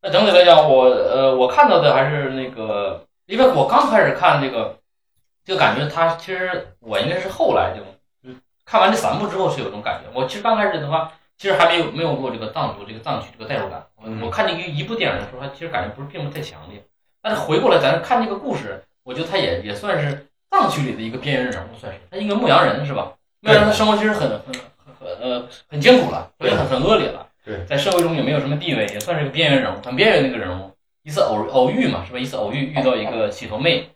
[0.00, 4.76] 那整体来讲，我呃我看到的还是那个，因为我刚开始看这个，
[5.44, 10.10] 就感觉他其实我应该是后来就就看完这三部之后是有这种感觉。
[10.12, 13.86] 我其实刚开始的话，其实还没有没有过这个藏族这个藏区这个代入感。
[13.94, 16.84] 我嗯我看这个一部电影的时候，其实感觉不是并不太强烈。
[17.22, 23.12] 但是回过来咱看这个故事，我觉得他也也算是藏区里的一个边缘人物，算是他一个牧羊人是吧？
[23.40, 24.40] 牧羊人的生活其实很很
[24.84, 30.70] 很很呃很艰苦了，也很很恶劣了，对在社会中也没有什么地位，也算是个边缘人物，很边缘的一个人物。
[31.04, 32.18] 一次偶偶遇嘛，是吧？
[32.18, 33.88] 一次偶遇遇到一个洗头妹，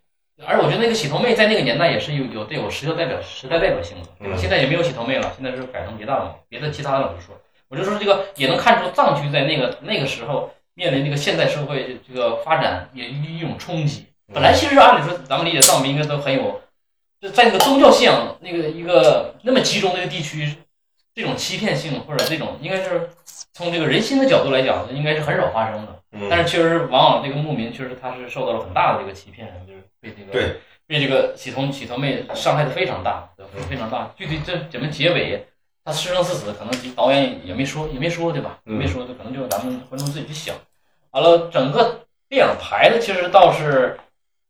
[0.45, 14.07] 而我觉得那个洗头妹在那个年代也是有有带有时代代表时代代表性的，对现在也没有洗头妹了，现在是改成别的了嘛，别的其他的我就说，我就说这个也能看出藏区在那个那个时候面临这个现代社会这个发展也一种冲击。
[14.33, 16.61] 本来其实按理说咱们理解藏民应该都很有，
[17.21, 20.55] 就在那个宗教信仰那个一个那么集中的一个地区，
[21.15, 23.09] 这种欺骗性或者这种应该是
[23.53, 26.01] 从这个人心的角度来讲，应该是很少发生的。
[26.13, 33.29] 嗯但是确实，往往这个牧民确实他是受到了很大的这个欺骗，就是被这个对被这个洗头洗头妹伤害的非常大，
[33.69, 34.13] 非常大。
[34.17, 35.47] 具体这怎么结尾，
[35.87, 38.59] 他是生是死，可能导演也没说，也没说，对吧？
[38.65, 40.53] 也嗯没说，就可能就咱们观众自己去想。
[41.13, 43.97] 完了，整个电影排的其实倒是，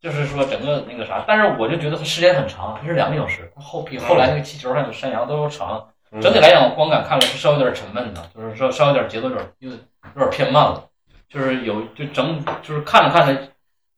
[0.01, 5.87] 就是说整个那个啥，但是我就觉得它时间很长，它是两个小时，它后比后来那个气球还有山羊都要长。
[6.13, 9.83] 嗯整体来讲，观感看了是稍微有点沉闷的，就是说稍微有点节奏有点有点
[10.15, 10.83] 有点偏慢了，
[11.29, 13.49] 就是有就整就是看着看着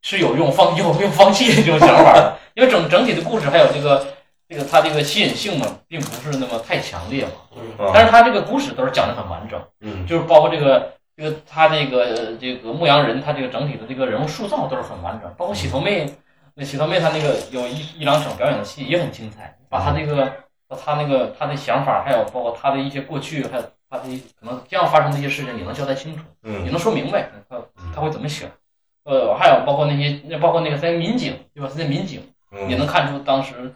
[0.00, 4.04] 是有用放有用放弃这种想法的，因为整整体的故事还有这个
[4.48, 7.90] 这个它这个吸引性嘛，并不是那么太强烈嘛，啊。
[7.92, 10.06] 但是它这个故事都是讲的很完整，嗯。
[10.06, 16.10] 就是包括这个这个他这个呃这个牧羊人，他这个整体的这个人物塑造都是很完整，包括洗头妹，
[16.54, 20.32] 那洗头妹她那个有一一两场表演的戏也很精彩，把他这个
[20.66, 24.04] 把他那个他的想法，还有包括他的一些过去，还有他的
[24.40, 27.56] 可能将要发生的一些事情，也能交代清楚，也嗯能说明白他
[27.94, 28.48] 他会怎么想。
[29.04, 31.68] 呃，还有包括那些，那包括那个在民警，对吧？
[31.74, 32.22] 在民警
[32.68, 33.74] 也嗯能看出当时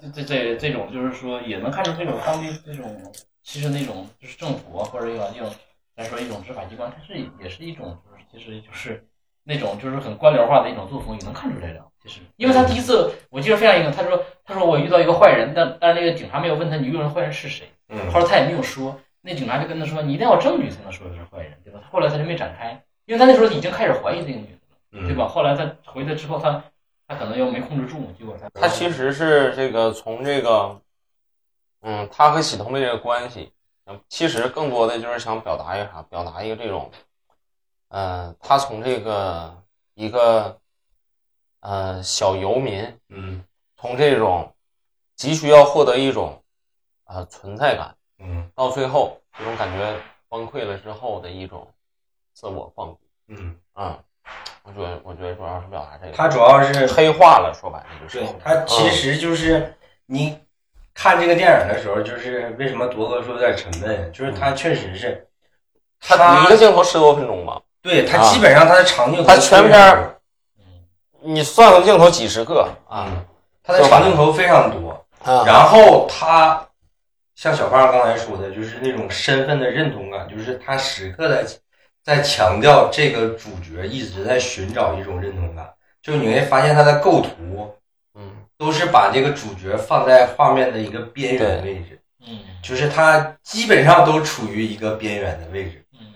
[0.00, 5.50] 这这这这种，就是说也能看出这种当地这种其实那种就是政府啊，或者一种一种
[5.96, 9.06] 来说一种执法机关，它是也是一种就是其实就是
[9.44, 11.84] 那种就是很官僚化的一种作风，也能看出来的。
[12.02, 21.80] 其实，因为他第一次我记得非常印象，他说他说我遇到一个坏人，但但是那个警察没有问他你遇到的坏人是谁，嗯后来他也没有说，那警察就跟他说你一定要有证据才能说他是坏人，对吧？
[21.90, 25.26] 后来他就没展开，因为他那时候已经开始怀疑这个女的了，对嗯吧？
[25.26, 26.62] 后来他回来之后，他
[27.08, 30.78] 他可能又没控制住，结果他他其实是这个从这个，
[31.80, 33.50] 嗯，他和洗头妹这个关系，
[33.86, 36.02] 嗯其实更多的就是想表达一个啥？
[36.02, 36.90] 表达一个这种，
[37.88, 39.56] 呃，他从这个
[39.94, 40.60] 一个
[41.60, 43.42] 呃小游民，嗯
[43.78, 44.54] 从这种
[45.16, 46.42] 急需要获得一种
[47.04, 51.66] 呃存在感，嗯到最后这种感觉崩溃了之后的一种
[52.34, 53.00] 自我放逐。
[53.28, 54.04] 嗯，嗯，
[54.68, 59.74] 我觉得我觉得主要是表达这个，他主要是黑化了，说白了就是对，他其实就是
[60.06, 60.38] 你
[60.94, 65.26] 看这个电影的时候，就是为什么铎哥说有点沉闷，就是他确实是
[66.00, 70.14] 他一个镜头十多分钟吧，对他啊基本上他的长镜头他全片
[71.22, 73.24] 你算个镜头几十个啊嗯，
[73.62, 74.90] 他的长镜头非常多，
[75.24, 76.64] 啊，然后他
[77.34, 81.44] 像小胖刚才说的，就是那种身份的认同感，就是他时刻在
[82.08, 85.68] 在强调这个主角一直在寻找一种认同感，
[86.00, 87.70] 就你会发现他的构图
[88.14, 88.22] 嗯
[88.56, 92.38] 都是把这个主角放在画面的一个边缘位置，嗯。
[92.62, 95.84] 就是他基本上都处于一个边缘的位置。
[96.00, 96.06] 嗯。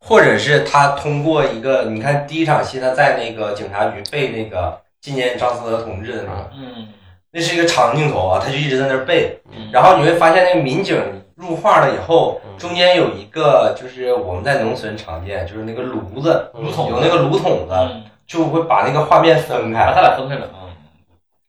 [0.00, 6.88] 或者是他通过一个，你看第一场戏，他在那个警察局背那个纪念张思德同志的那个，嗯。
[7.30, 10.96] 那是一个长镜头啊，他就一直在那儿背，嗯，然后你会发现那个民警
[11.36, 12.58] 入画了以后，嗯。
[12.58, 20.72] 中间有一个就是我们在农村常见，就是那个炉子，炉筒有那个炉筒子，嗯，就会把那个画面分开，把他俩分开了啊，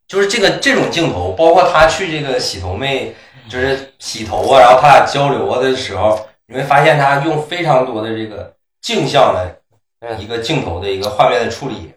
[0.07, 3.15] 就是这个这种镜头，包括他去这个洗头妹，
[3.49, 9.59] 就是洗头啊，然后他俩交流啊的时候，你会发现他用非常多的这个镜像的
[10.01, 11.93] 嗯一个镜头的一个画面的处理，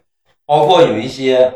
[0.47, 1.53] 包括有一些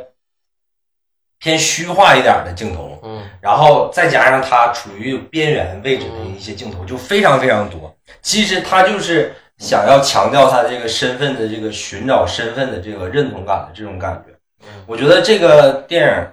[1.45, 7.95] 偏虚化一点的镜头，嗯然后再加上他处于边缘位置的一些镜头，就非常非常多。
[8.23, 14.33] 其实他就是想要强调他这个身份的这个寻找身份的这个认同感的这种感觉。
[14.63, 16.27] 嗯我觉得这个电影，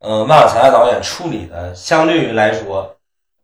[0.00, 2.94] 呃，曼瓦才导演处理的相对于来说，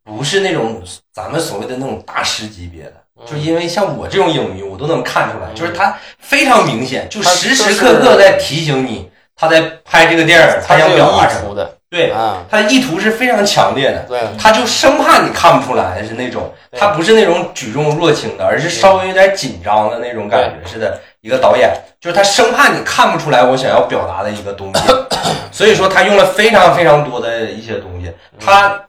[0.05, 2.93] 不是那种咱们所谓的那种大师级别的。
[3.19, 11.55] 嗯就因为像我这种影迷，我都能看出来，就是他非常明显，就时时刻刻在提醒你，他在拍这个电影，他想表达什么。
[11.55, 21.01] 的，对，啊，他的意图是非常强烈的，对，他就生怕你看不出来是那种，他不是那种举重若轻的，而是稍微有点紧张的那种感觉似的。
[21.20, 24.83] 一个导演就是他生怕你看不出来我想要表达的一个东西，
[25.51, 28.88] 所以说他用了非常非常多的一些东西，他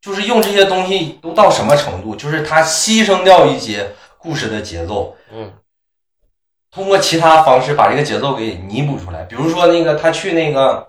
[0.00, 2.16] 就是用这些东西都到什么程度？
[2.16, 5.52] 就是他牺牲掉一些故事的节奏，嗯
[6.72, 9.22] 通过其他方式把这个节奏给弥补出来。
[9.24, 10.88] 比如说那个他去那个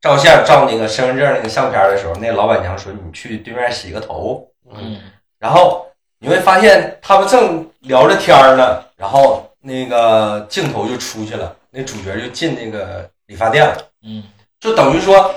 [0.00, 5.00] 照相照那个身份证那个相片的时候，那个老板娘说你去对面洗个头，嗯
[5.38, 5.86] 然后
[6.20, 13.76] 你会发现他们正聊着天呢，然后那个镜头就出去了，那主角就进那个理发店了。
[14.02, 14.22] 嗯
[14.60, 15.34] 就等于说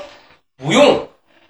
[0.56, 1.09] 不用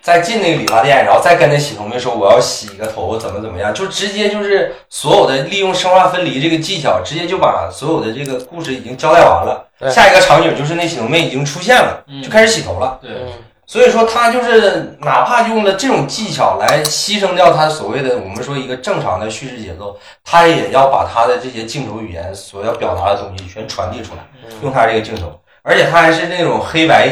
[0.10, 9.67] 再进那个理发店，然后再跟那洗头妹说我要洗个头怎么怎么样，就直接就是所有的利用生化分离这个技巧，直接就把所有的这个故事已经交代完了。
[9.78, 12.98] 对下一个场景就是那洗头妹已经出现了，嗯就开始洗头了。
[13.02, 13.34] 对，嗯
[13.67, 19.95] 所以说他就是哪怕用了这种技巧来牺牲掉他所谓的我们说一个正常的叙事节奏，
[20.26, 24.22] 他也要把他的这些镜头语言所要表达的东西全传递出来。
[24.63, 27.10] 用他这个镜头，而且他还是那种黑白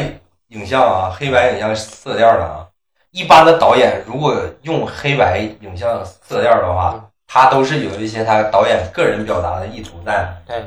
[0.48, 2.66] 影像啊，黑白影像色调的啊。
[3.10, 10.28] 一般的导演如果用黑白影像色调的话，他都是有一些他导演个人表达的意图在。
[10.46, 10.64] 对，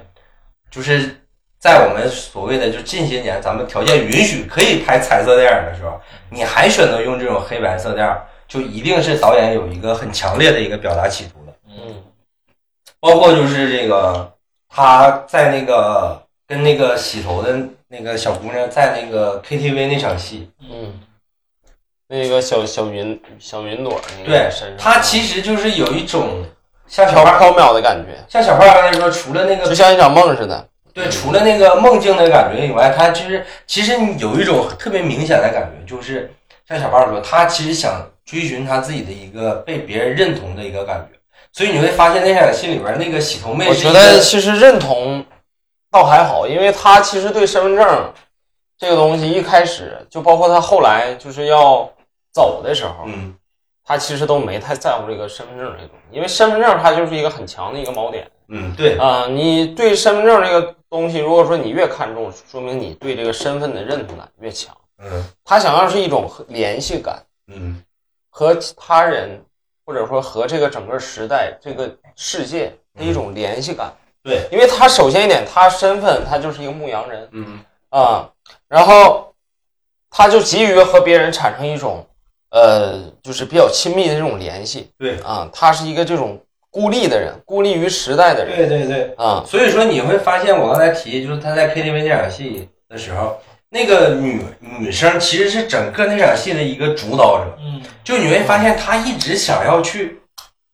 [0.69, 1.21] 就是
[1.59, 5.99] 在我们所谓的就近些年咱们条件允许可以拍彩色电影的时候，
[6.29, 11.53] 你还选择用这种黑白色调，就一定是导演有一个很强烈的一个表达企图的。
[11.67, 12.03] 嗯
[12.99, 14.31] 包括就是这个
[14.69, 20.99] 他在那个跟那个洗头的那个小姑娘在那个 KTV 那场戏，嗯，
[22.11, 26.43] 那个小小云小云朵那个对身上，他其实就是有一种
[26.85, 30.67] 像小飘花，飘渺的感觉，像小花刚才说，除了那个就像一场梦似的。
[30.93, 36.29] 对，除了那个梦境的感觉以外，他就是其实你有一种特别明显的感觉，就是
[36.67, 41.17] 像小花说，他其实想追寻他自己的一个被别人认同的一个感觉，
[41.53, 45.25] 所以你会发现那场戏里边那个洗头妹我觉得其实认同
[45.89, 48.13] 倒还好，因为他其实对身份证
[48.77, 51.89] 这个东西一开始就包括他后来就是要
[52.31, 53.35] 走的时候，嗯。
[53.83, 64.73] 他其实都没太在乎这个身份证这个东西，因为身份证它就是一个很强的一个锚点嗯，对，啊、你对身份证这个东西，如果说你越看重，说明你对这个身份的认同感越强。
[64.99, 65.25] 嗯。
[65.43, 67.83] 他想要是一种联系感，嗯。
[68.29, 69.43] 和他人
[69.83, 73.91] 或者说和这个整个时代、这个世界的一种联系感。
[74.23, 77.59] 对，因为他首先一点，他身份他就是一个牧羊人嗯。
[77.89, 78.29] 啊、
[78.69, 79.33] 然后
[80.09, 82.05] 他就急于和别人产生一种
[82.51, 85.17] 呃，就是比较亲密的这种联系对。
[85.19, 94.41] 啊、他是一个这种孤立的人，孤立于时代的人对对对，啊、所以说你会发现，我刚才提就是他在 KTV 那场戏的时候，那个女
[94.79, 97.57] 女生其实是整个那场戏的一个主导者。
[97.59, 100.19] 嗯就你会发现，她一直想要去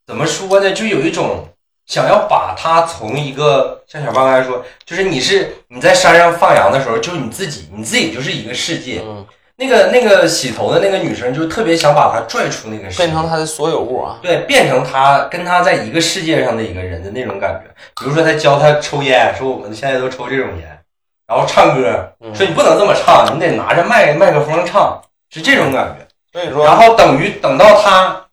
[0.06, 0.72] 怎么说呢？
[0.72, 1.46] 就有一种
[1.86, 9.02] 想要把他从一个像小胖刚才说，就是你是你在山上放羊的时候，就是你自己，你自己就是一个世界。
[9.04, 9.26] 嗯，
[9.60, 14.20] 那个那个洗头的那个女生，就特别想把他拽出那个世界变成他的所有物啊。
[14.22, 17.74] 对，变成他跟他在一个世界上的一个人的那种感觉。
[18.00, 20.80] 比如说，他教他抽烟，说我们现在都抽这种烟，
[21.26, 26.08] 然后唱歌，嗯说你不能这么唱，你得拿着麦麦克风唱，是这种感觉。
[26.32, 28.28] 所以说，然后等于等到他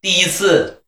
[0.00, 0.80] 第一次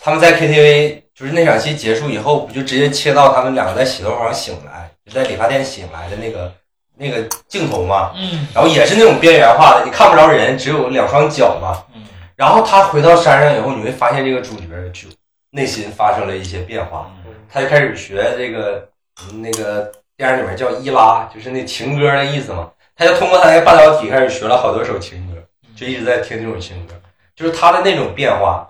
[0.00, 6.52] 他们在 KTV 就是那场戏结束以后，不就直接切到他们两个在洗头房醒来，就在理发店醒来的那个
[7.00, 8.12] 那个镜头嘛？
[8.14, 11.82] 嗯然后也是那种边缘化的，你看不着人，只有两双脚嘛。
[11.94, 12.02] 嗯
[12.36, 15.08] 然后他回到山上以后，你会发现这个主角就
[15.50, 18.86] 内心发生了一些变化，嗯他就开始学这个
[19.24, 22.70] 嗯那个电影里面叫伊拉，就是那情歌的意思嘛。
[22.96, 25.42] 他就通过他那个半导体开始学了好多首情歌，
[25.74, 26.94] 就一直在听这种情歌，
[27.34, 28.68] 就是他的那种变化。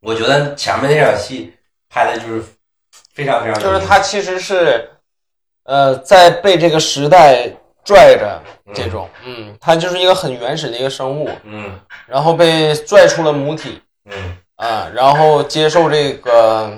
[0.00, 1.52] 我觉得前面那场戏
[1.88, 2.42] 拍的就是
[3.14, 4.88] 非常非常就是他其实是，
[5.66, 7.50] 呃，在被这个时代
[7.84, 8.40] 拽着
[8.74, 16.76] 这种，嗯，他就是一个很原始的一个生物，嗯然后被拽出了母体嗯啊，然后接受这个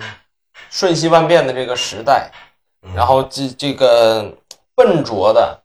[0.71, 2.31] 瞬息万变的这个时代，
[2.83, 4.33] 嗯，然后这这个
[4.75, 5.61] 笨拙的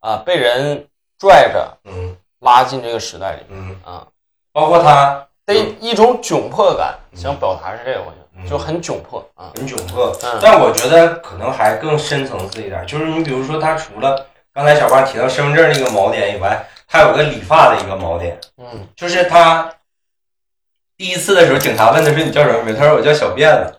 [0.00, 0.86] 啊，被人
[1.18, 4.06] 拽着嗯拉进这个时代里嗯，啊
[4.52, 19.70] 包括他的一种窘迫感，嗯想表达是这个，我觉嗯得就很窘迫啊，很窘迫，嗯但我觉得可能还更深层次一点，就是你比如说，他除了刚才小胖提到身份证那个锚点以外，他有个理发的一个锚点，嗯就是他
[20.96, 22.74] 第一次的时候，警察问他说你叫什么名？
[22.76, 23.72] 他说我叫小辫子。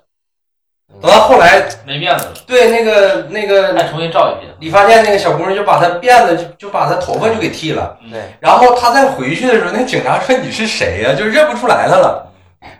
[1.01, 4.51] 等到后来，没辫子了，对那个那个再重新照一遍。
[4.59, 12.25] 理发店那个小姑娘就把他辫子就就把他头发就给剃了，嗯对，然后他再回去的时候，那警察说你是谁呀、就认不出来他了。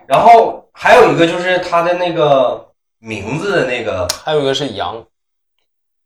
[0.06, 2.64] 然后还有一个就是他的那个
[3.00, 5.04] 名字的那个还有一个是羊，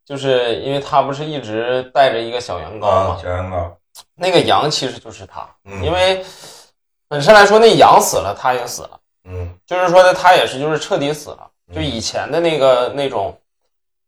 [0.07, 3.70] 就是因为他不是一直带着一个小羊羔啊嘛，小羊羔，
[4.14, 6.25] 那个羊其实就是他，嗯，因为
[7.07, 9.55] 本身来说那羊死了，他也死了，嗯。
[9.66, 11.75] 就是说的他也是就是彻底死了，嗯。
[11.75, 13.39] 就以前的那个那种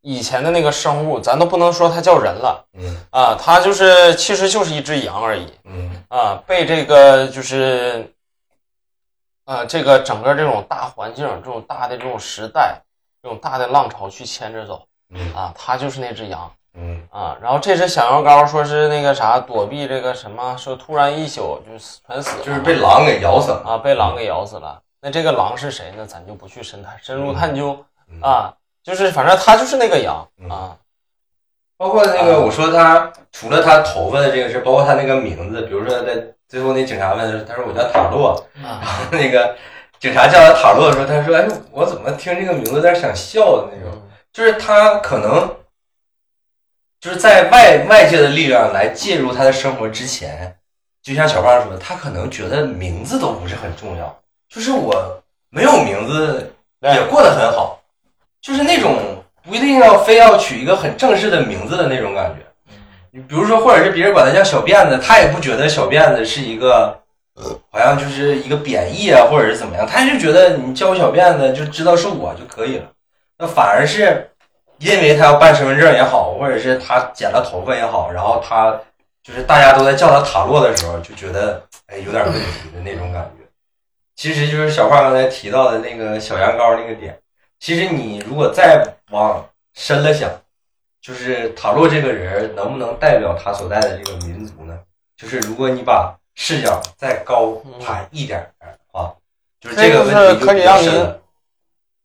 [0.01, 2.65] 以前的那个生物，咱都不能说它叫人了。
[2.73, 2.97] 嗯。
[3.11, 5.47] 啊，它就是其实就是一只羊而已。
[5.65, 5.91] 嗯。
[6.09, 8.11] 啊，被这个就是，
[9.47, 12.81] 呃，这个整个这种大环境、这种大的这种时代、
[13.23, 16.51] 这种大的浪潮去牵着走嗯啊，它就是那只羊。
[16.77, 23.63] 嗯啊，然后这只小羊羔说是那个啥躲避这个什么，说突然一宿就死全死了，就是被狼给咬死了。
[23.65, 24.81] 啊被狼给咬死了。
[25.01, 26.05] 那这个狼是谁呢？
[26.05, 27.79] 咱就不去深探深入探究
[28.09, 30.77] 嗯啊，就是反正他就是那个羊嗯啊，
[31.77, 39.57] 包括那个，我说他除了他头发的这个事，包括他那个名字，比如说在最后那警察问他，他说我叫塔洛，然后那个
[39.99, 44.01] 警察叫他塔洛的时候，他说，哎，我怎么听这个名字有点想笑的那种，
[44.33, 45.57] 就是他可能
[47.01, 50.57] 就是在外外界的力量来介入他的生活之前，
[51.03, 57.81] 就像小胖说的，他可能觉得名字都不是很重要，就是我没有名字也过得很好，
[58.41, 62.45] 就是那种不一定要非要取一个很正式的名字的那种感觉。
[63.15, 66.99] 你比如说，或者是别人管他叫小辫子，他也不觉得小辫子是一个，
[67.71, 72.91] 好像就是一个贬义啊，或者是怎么样，他就觉得你叫我小辫子就知道是我就可以了。
[73.39, 74.29] 那反而是
[74.79, 78.77] 因为他要办身份证也好，或者是他剪了头发也好，然后他
[79.23, 83.45] 就是大家都在叫他塔洛的时候，就觉得哎有点问题的那种感觉。
[84.17, 87.17] 其实就是小胖刚才提到的那个小羊羔那个点，
[87.61, 89.45] 其实你如果再往
[89.75, 90.29] 深了想，
[91.05, 94.81] 就是塔洛这个人能不能代表他所在的这个民族呢？
[95.19, 99.15] 就是如果你把视角再高抬一点儿的话，
[99.61, 101.21] 就是这个问题就比较深了。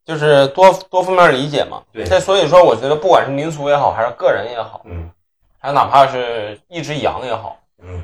[0.04, 1.82] 就是多多方面理解嘛。
[1.94, 5.10] 对这所以说，我觉得不管是民族也好，还是个人也好，嗯
[5.60, 8.04] 还有哪怕是一只羊也好，嗯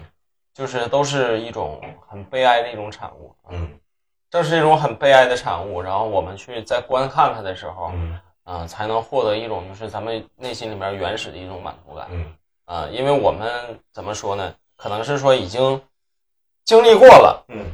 [0.54, 3.36] 就是都是一种很悲哀的一种产物。
[3.50, 3.70] 嗯
[4.30, 12.08] 正是这种很悲哀的产物，然后我们去在观看它的时候，嗯啊、才能获得一种就是咱们内心里面原始的一种满足感。
[12.12, 12.26] 嗯
[12.66, 13.52] 啊、因为我们
[13.92, 14.54] 怎么说呢？
[14.78, 15.82] 可能是说已经
[16.64, 17.66] 经历过了，嗯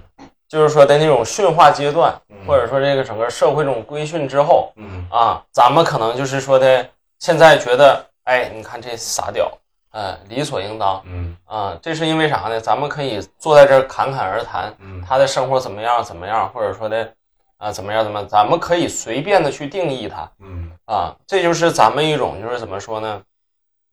[0.47, 6.85] 就是说的那种驯化阶段，嗯或者说这个整个社会这种规训之后嗯啊，咱们可能就是说的
[7.19, 9.49] 现在觉得，哎，你看这傻屌，
[9.91, 11.77] 呃，理所应当嗯啊。
[11.81, 12.59] 这是因为啥呢？
[12.59, 17.13] 咱们可以坐在这儿侃侃而谈，嗯他的生活怎么样怎么样，或者说的
[17.61, 20.29] 啊怎么样怎么样，咱们可以随便的去定义它。
[20.39, 23.21] 嗯啊，这就是咱们一种就是怎么说呢？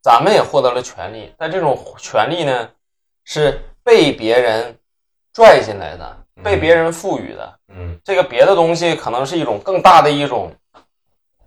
[0.03, 2.67] 咱们也获得了权利，但这种权利呢，
[3.25, 4.75] 是被别人
[5.35, 7.55] 拽进来的，被别人赋予的。
[7.69, 10.51] 嗯这个别的东西可能是一种更大的一种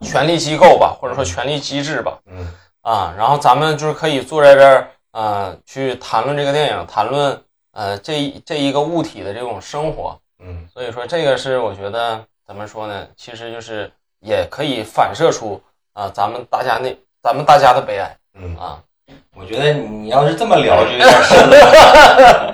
[0.01, 2.19] 权力机构吧，或者说权力机制吧。
[2.27, 2.47] 嗯
[2.81, 10.20] 啊，然后咱们就是可以坐在这儿，呃，去谈论这个电影，谈论呃这这一个物体的这种生活。
[10.43, 13.07] 嗯所以说，这个是我觉得怎么说呢？
[13.15, 15.61] 其实就是也可以反射出
[15.93, 18.81] 啊、咱们大家那咱们大家的悲哀嗯，啊。
[19.35, 22.53] 我觉得你要是这么聊就有点深了。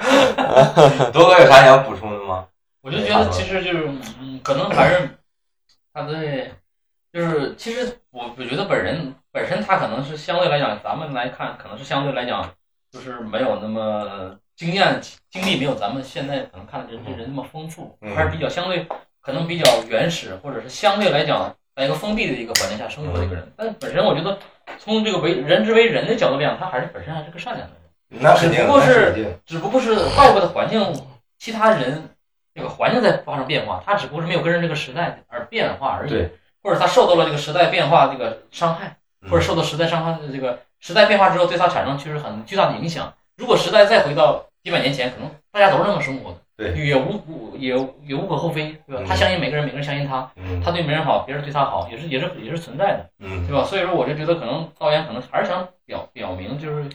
[1.14, 2.48] 多哥有啥想补充的吗？
[2.82, 3.88] 我就觉得其实就是，
[4.20, 5.10] 嗯，可能还是
[5.94, 6.14] 他的，
[7.14, 12.52] 就是其实我我觉得本人本身他可能是相对来讲，咱们来看可能是相对来讲，
[12.92, 15.00] 就是没有那么经验
[15.30, 18.88] 经历没有咱们现在可能看的人这人那么丰富，嗯还是比较相对
[19.22, 23.48] 可能比较原始，或者是相对来讲在一个封闭的一个环境下生活的一个人。
[23.56, 24.40] 但本身我觉得
[24.80, 28.20] 从这个为人之为人的角度来讲，他还是本身还是个善良的人。
[28.20, 30.92] 那只不过是只不过是外部的环境，
[31.38, 32.10] 其他人
[32.56, 36.32] 这个环境在发生变化，他只不过是没有跟着这个时代而变化而已对，
[36.64, 43.14] 或者他受到了这个时代变化这个伤害，嗯或者受到时代伤害的这个时代变化之后对他产生确实很巨大的影响。
[43.36, 47.70] 如果时代再回到几百年前，可能大家都是那么生活的，对也无无也
[48.06, 49.02] 也无可厚非，对吧？
[49.02, 53.10] 嗯他相信每个人，每个人相信他，嗯他对别人好，别人对他好，也是也是也是存在的。
[53.20, 53.64] 嗯对吧？
[53.64, 56.90] 所以说，我就觉得可能导演可能还是想表表明，就是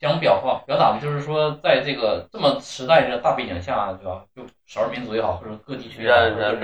[0.00, 4.24] 想表化表达的，就是说，在这个这么时代的大背景下，对吧？
[4.34, 6.58] 就少数民族也好，或者各地区也好，人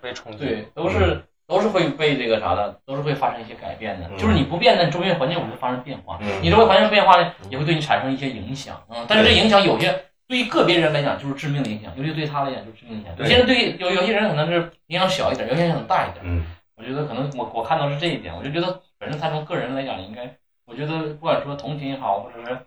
[0.00, 0.38] 被冲击。
[0.38, 4.08] 对，都是都是会被这个啥的，都是会发生一些改变的。
[4.08, 8.82] 嗯就是你不变，的周围环境也会发生变化，嗯你周围环境变化呢，也会对你产生一些影响。
[8.88, 13.12] 嗯，但是这影响有些对于个别人来讲就是致命的影响，尤其对他来讲就是致命的影响。
[13.16, 16.24] 有对些人对有有些人可能是影响小一点，有些人可能大一点。
[16.24, 16.44] 嗯
[16.76, 20.30] 我觉得可能我我看到是这一点，我就觉得本身他从个人来讲，应该
[20.66, 22.58] 我觉得不管说同情也好，或者是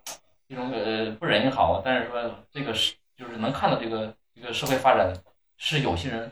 [0.48, 2.20] 这种呃不忍也好，但是说
[2.52, 5.14] 这个是就是能看到这个这个社会发展
[5.58, 6.32] 是有些人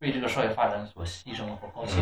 [0.00, 1.96] 为这个社会发展所牺牲和抛弃。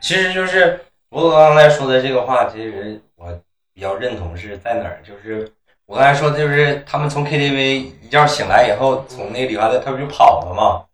[0.00, 0.80] 其实就是
[1.10, 3.32] 我刚才说的这个话，其实我
[3.72, 5.52] 比较认同是在哪儿，就是
[5.84, 10.84] 我刚才说就是他们从 KTV 一觉醒来以后，从那个理发店他不就跑了吗？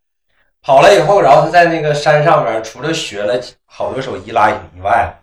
[0.60, 5.14] 跑了以后，然后他在那个山上面，除了学了好多首伊拉以外，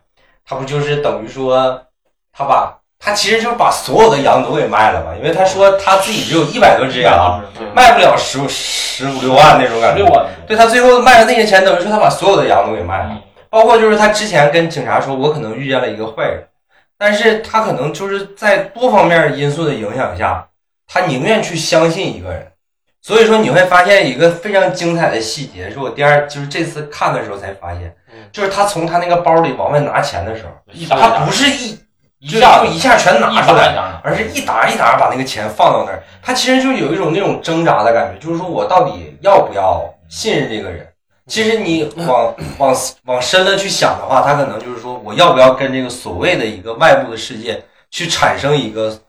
[0.45, 1.85] 他不就是等于说
[2.31, 7.41] 他把他其实就是把所有的羊都给卖了嘛，因为他说他自己只有一百多只羊，
[7.73, 10.03] 卖不了十十五六万那种感觉。
[10.03, 10.05] 六。
[10.13, 13.09] 万，对他最后卖的那些钱，等于说他把所有的羊都给卖了。
[13.11, 16.43] 嗯，包括就是他之前跟警察说，我可能遇见了一个坏人，
[16.97, 20.45] 但是他可能就是在多方面因素的影响下，
[20.85, 22.45] 他宁愿去相信一个人。
[23.01, 30.51] 所以说你会发现一个非常精彩的细节，是我第二就是这次看的时候才发现嗯，就是他从他那个包里往外拿钱的时候，
[30.89, 31.81] 他不是一就
[32.19, 40.85] 一下就一下全拿出来，而是一沓一沓把那个钱放到那儿，他其实就有一种那种挣扎的感觉，就是说我到底要不要信任这个人？
[41.27, 48.99] 其实你往往往深了去想的话，他可能就是说我要不要跟这个所谓的一个外部的世界去产生一个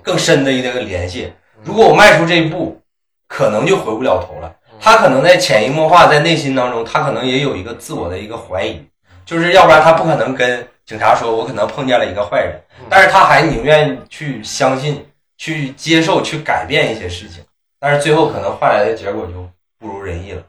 [0.00, 1.32] 更深的一个联系？
[1.62, 2.80] 如果我迈出这一步，
[3.26, 4.54] 可能就回不了头了。
[4.80, 8.80] 他可能在潜移默化，在内心当中，他可能也有一个自我的一个怀疑，
[9.24, 15.04] 就是要不然他不可能跟警察说，我可能碰见了一个坏人，但是他还宁愿去相信、
[15.36, 17.44] 去接受、去改变一些事情，
[17.80, 19.32] 但是最后可能换来的结果就
[19.80, 20.42] 不如人意了。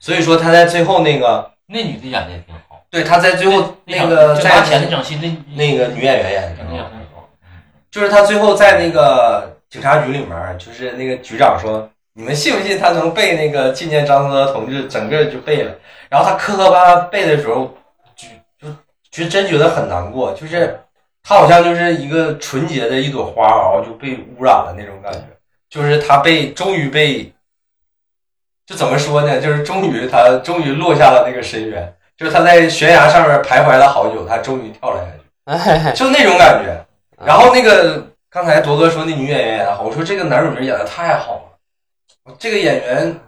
[0.00, 7.28] 所以说他在最后那个，那女的演的也挺好，对他在最后那个拿钱那场戏，那那个女演员演的挺那好场挺好，
[7.90, 15.74] 就是他最后在那个警察局里面，就是那个局长说：“你们信不信他能背那个纪念张思德同志，整个就背了。”
[16.08, 17.74] 然后他磕磕巴巴背的时候，
[19.12, 20.76] 就真觉得很难过，就是
[21.22, 25.20] 他好像就是一个纯洁的一朵花啊，就被污染了那种感觉。
[25.68, 27.32] 就是他被终于被，
[28.66, 29.40] 就怎么说呢？
[29.40, 35.22] 就是终于他终于落下了那个深渊，就是他在悬崖上面徘徊了好久，他终于跳了下去。
[35.44, 36.84] 哎，就那种感觉。
[37.24, 41.34] 然后那个刚才铎哥说那女演员演的好，我说这个男主角演的太好
[42.26, 43.20] 了，这个演员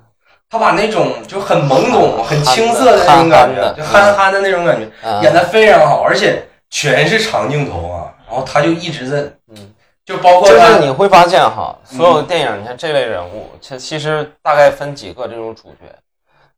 [0.54, 5.20] 他把那种就很懵懂、很青涩的那种感觉，就憨憨的那种感觉嗯。
[5.20, 9.74] 演的非常好，而且全是长镜头啊，然后他就一直在，嗯，
[10.04, 15.92] 就包括就是，你会发现哈，所有的电影，你看这类人物，其其实大概分几个这种主角。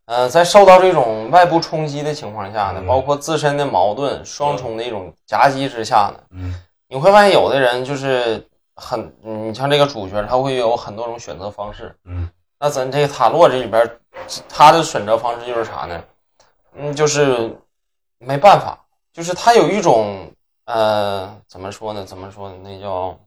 [0.04, 2.86] 呃，在受到这种外部冲击的情况下呢，嗯。
[2.86, 6.54] 包括自身的矛盾双重的一种夹击之下呢，嗯。
[6.90, 11.96] 你会发现有的人就是很，你像这个主角，他会有很多种选择方式。
[12.04, 12.28] 嗯
[12.58, 13.98] 那咱这个塔洛这里边，
[14.48, 16.04] 他的选择方式就是啥呢？
[16.74, 17.54] 嗯，就是
[18.18, 18.78] 没办法，
[19.12, 20.30] 就是他有一种
[20.64, 22.04] 呃，怎么说呢？
[22.04, 22.56] 怎么说呢？
[22.62, 23.18] 那叫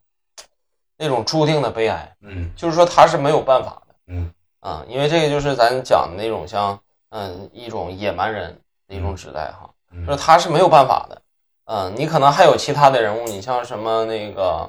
[0.98, 3.96] 那种注定的悲哀，嗯就是说他是没有办法的。
[4.08, 6.78] 嗯啊，因为这个就是咱讲的那种像
[7.12, 11.22] 嗯一种野蛮人的一种指代哈，嗯就是他是没有办法的。
[11.66, 14.68] 嗯，你可能还有其他的人物，你像什么那个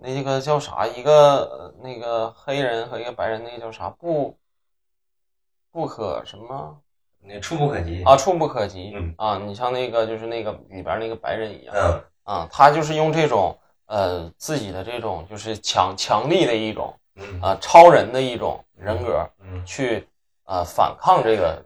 [0.00, 4.36] 那个叫啥，一个呃那个黑人和一个白人，那个叫啥不
[5.70, 6.80] 不可什么？
[7.20, 8.92] 那触不可及，啊，触不可及。
[8.94, 9.14] 嗯。
[9.18, 9.38] 啊。
[9.38, 11.74] 你像那个就是那个里边那个白人一样。
[11.76, 12.04] 嗯。
[12.22, 17.40] 啊，他就是用这种呃自己的这种就是强强力的一种嗯。
[17.42, 19.28] 啊超人的一种人格。
[19.40, 19.64] 嗯。
[19.66, 20.06] 去
[20.44, 21.62] 呃反抗这个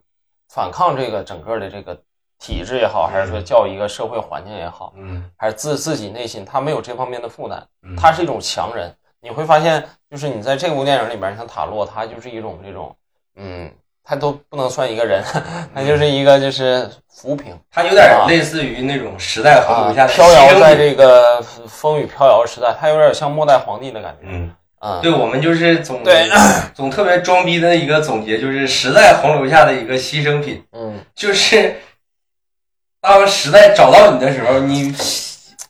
[0.49, 2.03] 反抗这个整个的这个
[2.43, 5.31] 体制也好，还是说教育一个社会环境也好，嗯。
[5.37, 8.93] 还是自自己内心他没有这方面的负担，嗯，他是一种强人。
[9.21, 9.81] 你会发现，
[10.11, 12.93] 就是你在这部电影里边，像塔洛，他就是一种这种，
[13.37, 13.71] 嗯，
[14.03, 15.23] 他都不能算一个人，
[15.73, 17.57] 他就是一个就是浮萍。
[17.71, 24.27] 他有点类似于那种时代洪啊流下，的飘摇在这个风雨飘摇时代，他有点像末代皇帝的感觉。
[24.29, 24.53] 嗯。
[24.85, 26.29] 嗯，对我们就是总对。
[26.75, 31.77] 总特别装逼的一个总结，就是时代洪流下的一个牺牲品，嗯，就是
[33.03, 34.95] 当时代找到你的时候，你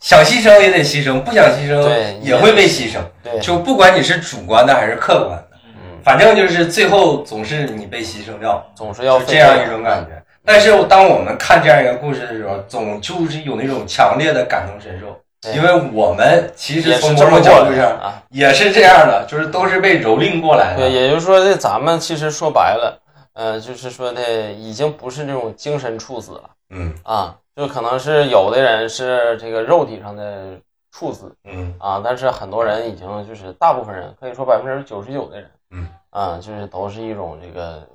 [0.01, 10.11] 想牺牲也得牺牲，不想牺牲也会被牺牲，对，就不管你是主观的还是客观的，嗯，反正就是最后总是你被牺牲掉，总是要就这样一种感觉。
[10.45, 18.21] 但是当我们看这样一个故事的时候，总就是有那种强烈的感同身受，对因为我们其实从某种角度上啊。
[18.31, 20.79] 也是这样的，就是都是被蹂躏过来的。
[20.79, 22.99] 对，也就是说，这咱们其实说白了，
[23.35, 30.59] 呃，就是说的已经不是那种精神处死了嗯啊，就可能是有的人是这个肉体上的
[30.91, 37.87] 处死嗯啊，但是很多人已经就是大部分人可以说百分之九十九的人，嗯啊，就是都是一种这个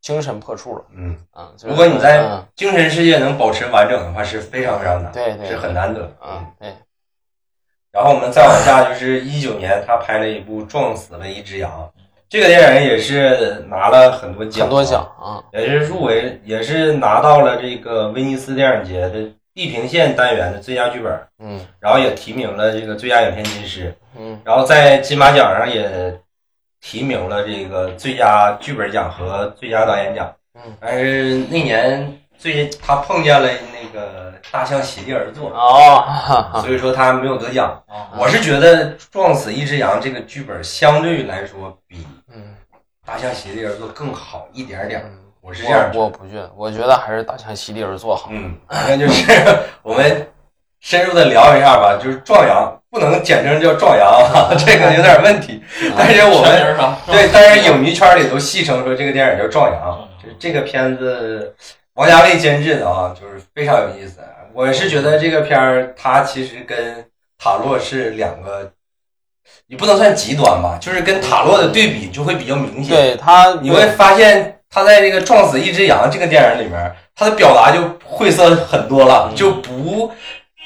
[0.00, 1.52] 精神破处了嗯，啊。
[1.56, 6.10] 就是如果你在嗯精神世界能保持完整的话，是非常非常难，对对是很难得。
[6.20, 6.74] 嗯对，
[7.92, 11.70] 然后我们再往下，就是一九年他拍了一部《撞死了一只羊》，
[12.28, 19.22] 这个电影也是拿了很多奖，很多奖，啊，也是入围，也是拿到了这个威尼斯电影节的
[19.54, 21.58] 地平线单元的最佳剧本，嗯。
[21.80, 24.38] 然后也提名了这个最佳影片金狮，嗯。
[24.44, 26.20] 然后在金马奖上也
[26.82, 30.30] 提名了这个最佳剧本奖和最佳导演奖。
[30.54, 37.82] 嗯，但是那年最近他碰见了那个大象席地而坐，哦，所以说他没有得奖。
[37.88, 42.04] 啊，我是觉得《撞死一只羊》这个剧本相对来说比嗯
[43.08, 45.02] 《大象席地而坐》更好一点点
[45.40, 45.90] 我是这样。
[45.94, 48.28] 我我不觉得，我觉得还是大象席地而坐好。
[48.30, 49.32] 嗯，那就是
[49.82, 50.28] 我们
[50.80, 55.64] 深入的聊一下吧，就是壮阳不能简称叫壮阳啊， 这个有点问题。
[55.96, 56.96] 但是我们？
[57.06, 61.56] 对，但是影迷圈里都戏称说这个电影叫壮阳，就是这个片子
[61.94, 64.20] 王家卫监制的啊，就是非常有意思。
[64.52, 67.02] 我是觉得这个片儿它其实跟
[67.38, 68.70] 塔洛是两个，
[69.70, 72.96] 你不能算极端吧，就是跟塔洛的对比就会比较明显。
[72.96, 80.10] 对他，你会发现他在这个《撞死一只羊》这个电影里面，他的表达就晦涩很多了，嗯就不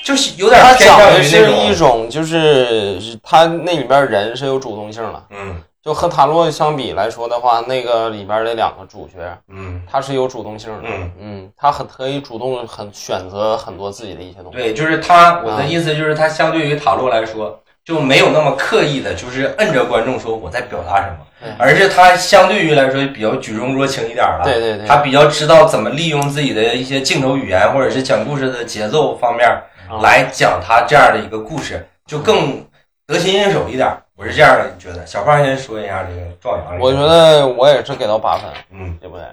[0.04, 17.58] 就是有点他偏向于讲的是，一种，就是是他那里边人是有主动性的，嗯就和塔洛相比来说的话，那个里边的两个主角，嗯，他是有主动性的，嗯嗯，他很可以主动很选择很多自己的一些东西，对，就是他，我啊的意思就是他相对于塔洛来说。
[17.84, 24.42] 就没有那么刻意的，就是摁着观众说我在表达什么，而是他相对于来说比较举重若轻一点了。
[24.44, 29.48] 对对对，他比较知道怎么利用自己的一些镜头语言或者是讲故事的节奏方面
[29.88, 32.64] 啊来讲他这样的一个故事，就更
[33.06, 33.88] 得心应手一点。
[34.14, 35.04] 我是这样的觉得。
[35.04, 36.78] 小胖先说一下这个壮阳。
[36.78, 39.24] 我觉，得我也是给到八分，嗯对不对？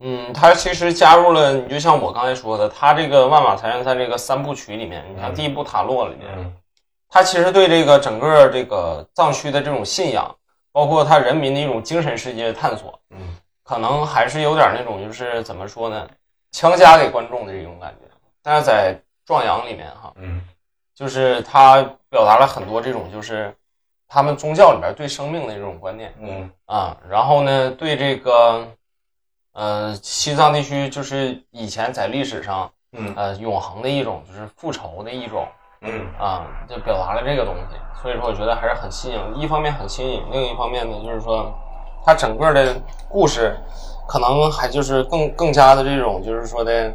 [0.00, 6.52] 嗯，他其实加入了，你就像我刚才说的，他这个万马财神在这个三部曲里面，你看嗯第一部塔洛里面，嗯
[7.08, 10.36] 他其实对这个整个这个藏区的这种信仰，
[10.72, 16.08] 包括他人民的一种精神世界的探索，嗯可能还是有点那种就是怎么说呢，
[16.50, 18.06] 强加给观众的这种感觉。
[18.42, 20.42] 但是在壮阳里面哈，嗯
[20.94, 23.54] 就是他表达了很多这种就是
[24.08, 28.68] 他们宗教里边对生命的这种观念嗯啊，然后呢对这个
[29.52, 35.46] 呃西藏地区就是以前在历史上嗯呃永恒的一种就是复仇的一种。
[35.82, 39.34] 嗯啊，就表达了这个东西，所以说我觉得还是很新颖。
[39.36, 41.52] 一方面很新颖，另一方面呢，就是说
[42.04, 42.76] 它整个的
[43.08, 43.56] 故事
[44.08, 46.92] 可能还就是更更加的这种，就是说的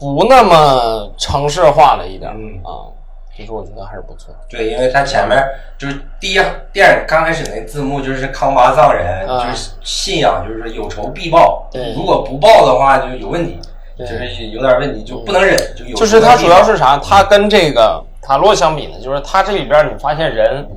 [0.00, 2.30] 不那么城市化了一点
[2.64, 2.90] 啊，
[3.36, 4.34] 其实我觉得还是不错。
[4.48, 5.42] 对，因为它前面
[5.78, 6.40] 就是第一
[6.72, 13.60] 电影刚开始那字幕就是康巴藏人，啊就是信仰，就是说有仇必报，对如果不报的话就有问题，
[13.98, 16.96] 就是有点问题，就不能忍，就有就是它主要是啥？
[16.98, 20.68] 它跟这个塔洛相比呢，就是它这里边你发现人，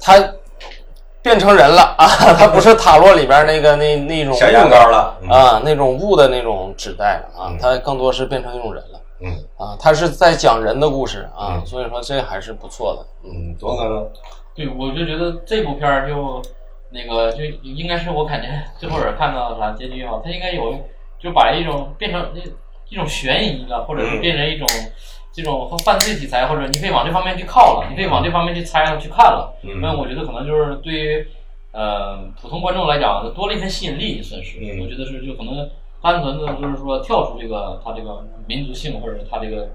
[0.00, 0.14] 他
[1.22, 13.28] 变成人了啊，他不是塔洛里边那个那那种小羊羔了，嗯啊，那种雾的那种纸袋了啊嗯，它更多是变成一种人了嗯啊，它是在讲人的故事啊，嗯所以说这还是不错的。
[13.28, 14.06] 嗯，多哥呢？
[14.56, 16.42] 对，我就觉得这部片儿就
[16.90, 20.74] 那个就应该是我感觉最后人看到啥结局哈，它应该有
[21.22, 22.42] 就把一种变成一
[22.92, 24.66] 一种悬疑了，或者是嗯变成一种
[25.32, 29.54] 这种和犯罪题材，或者你可以往这方面去靠了，你可以往这方面去猜了去看了。
[29.62, 31.26] 嗯那我觉得可能就是对于
[31.72, 34.58] 呃普通观众来讲多了一份吸引力，算是。
[34.60, 35.70] 嗯我觉得是就可能
[36.02, 39.70] 单纯的就是说跳出这个它这个民族性或者是它这个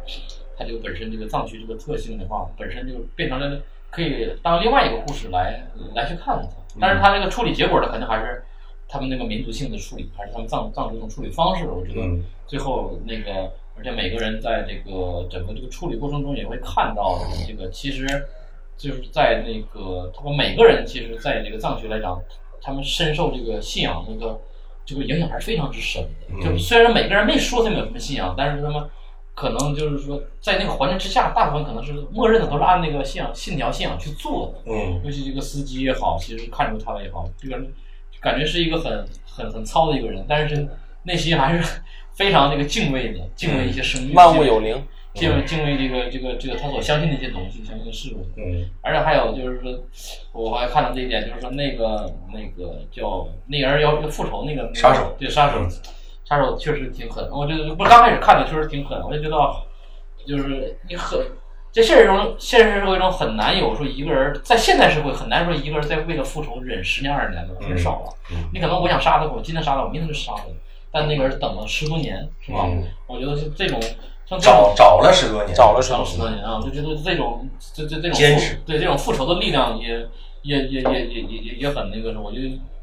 [0.57, 6.49] 它这个本身这个藏区这个特性的话，本身就变成了可以当另外一个故事来来去看它。
[6.79, 8.43] 但是它这个处理结果呢，肯定还是
[8.87, 11.65] 他们那个民族性的处理，还是他们藏藏族这种处理方式。
[11.67, 18.07] 我觉得嗯最后那个，而且每个人在这个整个这个处理过程中也会看到这个，其实
[18.77, 22.21] 就是在那个他们每个人其实，在这个藏区来讲，
[22.61, 24.39] 他们深受这个信仰那个
[24.85, 26.09] 这个影响还是非常之深的。
[26.29, 28.89] 嗯就虽然每个人没说他们有什么信仰，但是他们
[29.35, 34.71] 可能就是说，在那个环境之下，大部分可能是默认的都是按那个信仰信条信仰去做的。
[34.71, 37.71] 嗯尤其这个司机也好，其实看出他也好，这个人
[38.21, 40.67] 感觉是一个很很很糙的一个人，但是
[41.03, 41.81] 内心还是
[42.13, 48.27] 非常这个敬畏的，敬畏一些生命，万物有灵，敬畏敬畏这个这个这个他所相信的一些东西，相信的事物。
[48.35, 48.69] 嗯。
[48.81, 49.79] 而且还有就是说，
[50.33, 55.15] 我还看到这一点，就是说那个那个叫那人要要复仇那个那个杀手。
[55.17, 55.59] 对杀手。
[55.59, 55.69] 嗯，
[56.25, 57.29] 杀手确实挺狠。
[57.31, 59.37] 我觉得不刚开始看的确实挺狠，我就觉得
[60.27, 61.19] 就是你很
[61.77, 68.13] 在现实中现实社会中很难有说一个人在现代社会很难说一个人在为了复仇忍十年二十年的很少了。
[68.31, 70.45] 嗯你可能我想杀他，我今天杀他，我明天就杀他，
[70.91, 72.63] 但那个人等了十多年，是吧？
[72.65, 73.79] 嗯我觉得是这种
[74.25, 80.03] 像这种找找了十多年，找了十多年啊，就觉得这种这这这种坚持对这种复仇的力量也
[80.41, 82.39] 也也也也也也也很那个什么，我就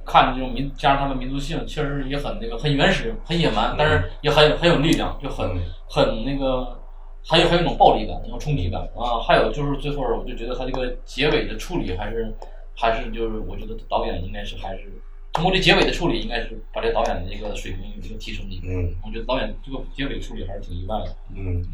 [0.07, 6.79] 看这种民加上他的民族性，确实也很那个很原始、很野蛮，但是也很很有力量，就很嗯很那个。
[7.27, 9.19] 还有还有一种暴力感，一种冲击感啊！
[9.27, 12.31] 还有就是最后，我就觉得他这个结尾的处理还是
[12.77, 14.93] 还是就是，我觉得导演应该是还是
[15.33, 18.61] 通过这结尾的处理，应该是把这导演的这个水平有一个提升的。
[18.67, 21.17] 嗯我觉得导演这个结尾处理还是挺意外的。
[21.35, 21.65] 嗯，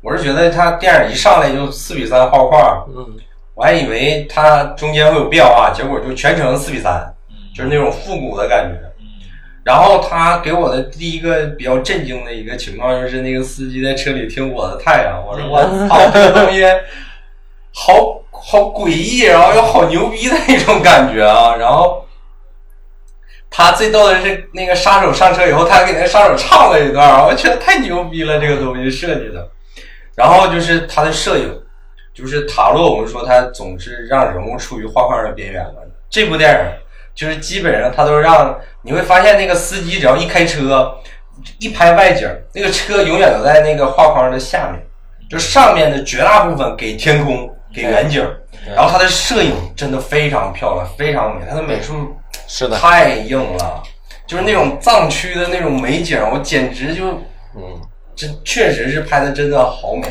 [0.00, 3.14] 我是觉得他电影一上来就四比三画画，嗯，
[3.54, 8.90] 我还以为他中间会有变化，结果就全程四比三，嗯，就是那种复古的感觉。
[9.64, 16.62] 嗯然后他给我的第一个比较震惊的一个情况就是那个司机在车里听我的太阳，我说我操，这个东西
[17.72, 21.56] 好好诡异，然后又好牛逼的那种感觉啊。
[21.56, 22.04] 然后
[23.50, 29.48] 他最逗的是那个杀手上车以后，他还给那个杀手唱了一段儿，我觉得太牛逼了，这个东西设计的。
[30.14, 31.58] 然后就是他的摄影，
[32.12, 35.76] 就是塔洛，我们说他总是让人物处于画画的边缘了。
[36.10, 36.58] 这部电影
[37.14, 40.94] 就是基本上他都让你会发现那个司机只要一开车，
[41.58, 44.80] 一拍外景，那个车永远都在那个画框的下面，
[45.30, 48.20] 就上面的绝大部分给天空给远景，
[48.64, 48.74] 对。
[48.74, 53.82] 然后他的摄影真的非常漂亮，非常美，他的美术是的，太硬了，
[54.26, 57.06] 就是那种藏区的那种美景，我简直就
[57.56, 57.80] 嗯，
[58.16, 60.08] 真确实是拍的真的好美，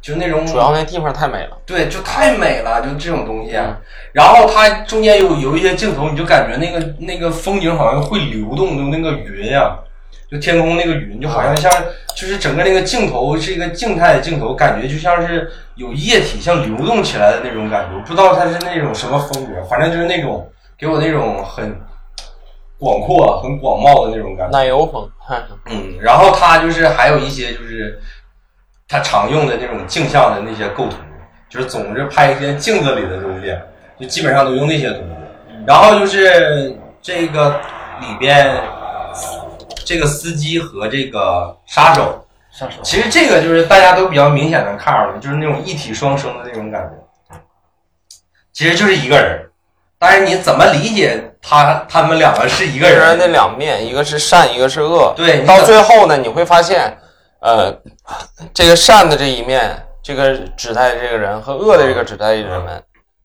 [0.00, 1.58] 就那种主要那地方太美了。
[1.66, 3.52] 对，就太美了，就这种东西。
[4.12, 9.76] 然后它中间有有一些镜头，你就感觉那个那个风景好像会流动，就那个云呀、
[10.30, 11.70] 就天空那个云，就好像像
[12.16, 17.96] 就是整个那个镜头是一个静态的镜头，感觉就像是有液体像流动起来的那种感觉。
[17.96, 21.78] 我不知道它是那种什么风格，反正就是那种给我那种很
[22.78, 24.58] 广阔、很广袤的那种感觉。
[24.58, 25.08] 奶油风，
[25.66, 28.00] 嗯，然后它就是还有一些就是
[28.90, 30.96] 他常用的那种镜像的那些构图，
[31.48, 33.56] 就是总是拍一些镜子里的东西，
[34.00, 35.06] 就基本上都用那些东西。
[35.64, 37.60] 然后就是这个
[38.00, 38.52] 里边
[39.84, 47.36] 这个司机和这个杀手，杀手其实这个就是大家都比较明显的看出来，就是那种一体双生的那种感觉，
[48.52, 49.46] 其实就是一个人。
[49.98, 53.18] 但是你怎么理解他他们两个是一个个人人？
[53.18, 55.12] 的两面，一个是善，一个是恶。
[55.14, 56.96] 对，到最后呢，你会发现，
[57.40, 57.74] 呃，
[58.54, 62.82] 这个善的这一面，这个指代这个人和恶的这个指代这个人，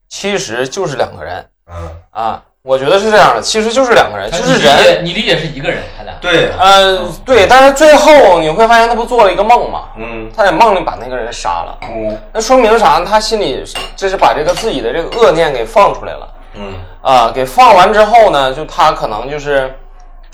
[0.08, 2.42] 其实就是两个人嗯，啊。
[2.62, 5.04] 我觉得是这样的，其实就是两个人，就是人。
[5.04, 9.90] 你理解是一个人，他俩对，呃，对，但是最后你会发现，他不做了一个梦嘛？
[9.96, 13.04] 嗯他在梦里把那个人杀了，嗯那说明啥？
[13.04, 13.62] 他心里
[13.94, 16.28] 这是把这个自己的这个恶念给放出来了。
[16.54, 19.72] 嗯啊，给放完之后呢，就他可能就是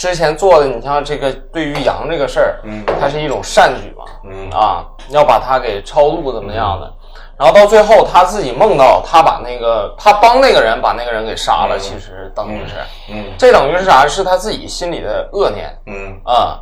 [0.02, 2.84] 之前做的，你像这个对于羊这个事儿，嗯。
[3.00, 4.50] 它是一种善举嘛，嗯。
[4.50, 6.92] 啊，要把它给超度怎么样的，
[7.38, 11.78] 然后到最后他自己梦到他把那个他帮那个人把那个人给杀了，嗯。
[11.78, 12.74] 其实等于是。
[13.10, 13.26] 嗯。
[13.38, 14.04] 这等于是啥？
[14.04, 15.72] 是他自己心里的恶念。
[15.86, 16.20] 嗯。
[16.24, 16.58] 啊，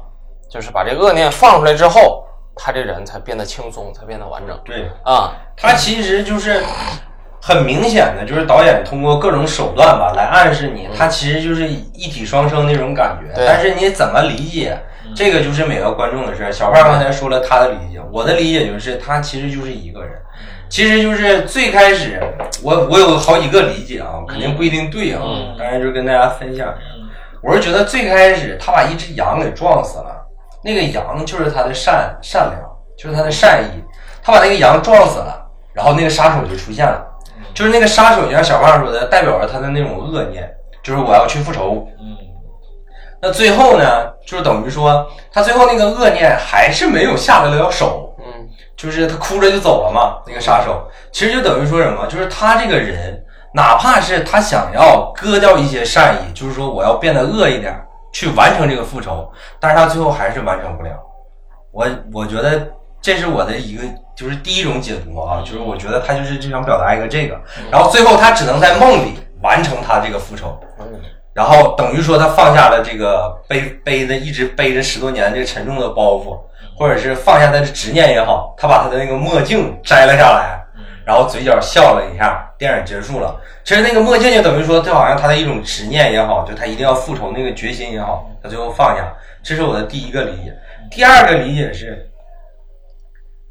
[0.50, 2.22] 就是把这恶念放出来之后，
[2.54, 4.54] 他这人才变得轻松，才变得完整。
[4.66, 6.62] 对，啊，他其实就是
[7.40, 13.32] 很明显的，就是导演通过各种手段吧来暗示你，他其实就是一体双生那种感觉。
[13.46, 14.78] 但是你怎么理解，
[15.14, 16.52] 这个就是每个观众的事儿。
[16.52, 20.12] 小胖刚才说了他的理解，我的理解就是他其实就是一个人。
[20.68, 22.22] 其实就是最开始，
[22.62, 26.74] 我我有好几个理解啊，肯定不一定对啊，嗯当然就跟大家分享一下。
[27.42, 30.14] 我是觉得最开始他把一只羊给撞死了，
[30.62, 32.60] 那个羊就是他的善善良，
[32.96, 33.82] 就是他的善意。
[34.22, 37.02] 他把那个羊撞死了，然后那个杀手就出现了，
[37.54, 40.50] 就是那个杀手，就像小胖说的，代表着他的那种恶念，
[40.82, 41.86] 就是我要去复仇。
[41.98, 42.16] 嗯
[43.22, 50.22] 那最后呢，就是等于说他最后那个恶念还是没有下得了手，嗯就是他哭着就走了嘛。
[50.26, 53.22] 那个杀手其实就等于说什么，就是他这个人，
[53.52, 57.78] 哪怕是他想要割掉一些善意，就是说我要变得恶一点，
[58.10, 59.30] 去完成这个复仇，
[59.60, 60.92] 但是他最后还是完成不了。
[61.72, 62.66] 我我觉得
[63.02, 63.82] 这是我的一个
[64.14, 67.40] 就是第一种解读啊，就是我觉得他就是就想表达一个这个，
[67.70, 70.58] 然后最后他只能在梦里完成他这个复仇。
[71.32, 76.36] 然后等于说他放下了这个背背的一直背着十多年这个沉重的包袱，
[76.76, 80.60] 或者是放下他的执念也好，他把他的那个墨镜摘了下来，
[81.04, 83.34] 然后嘴角笑了一下，电影结束了。
[83.64, 89.14] 其实那个墨镜就等于说，就好像他的一种执念也好，就他一定要复仇那个决心也好，他最后放下。
[89.42, 90.52] 这是我的第一个理解。
[90.90, 92.10] 第二个理解是，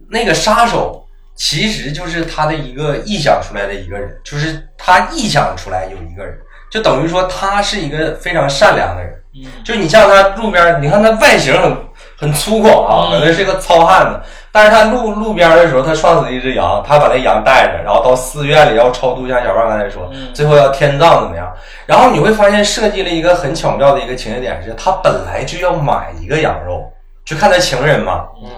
[0.10, 1.06] 那个杀手
[1.36, 6.38] 其实就是他的一个臆想出来的一个人，就是他臆想出来有一个人，
[6.70, 9.14] 就等于说他是一个非常善良的人。
[9.36, 9.46] 嗯。
[9.64, 11.78] 就你像他路边儿，你看他外形很
[12.18, 13.20] 很粗犷啊，嗯。
[13.20, 14.20] 可能是个糙汉子，
[14.52, 20.34] 但是他路路边儿的时候，他撞死一只羊，他把那羊带着，然后到寺院里要超度，像小胖刚才说，嗯。
[20.34, 21.50] 最后要天葬怎么样？
[21.86, 26.92] 然后你会发现设计了一个很巧妙的一个情节点是，他本来就要买一个羊肉
[27.24, 28.50] 去看他情人嘛，嗯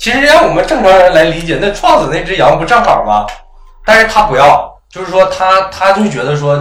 [0.00, 3.26] 其实让我们正常人来理解，那撞死那只羊不正好吗？
[3.84, 6.58] 但是他不要，就是说他他就觉得说，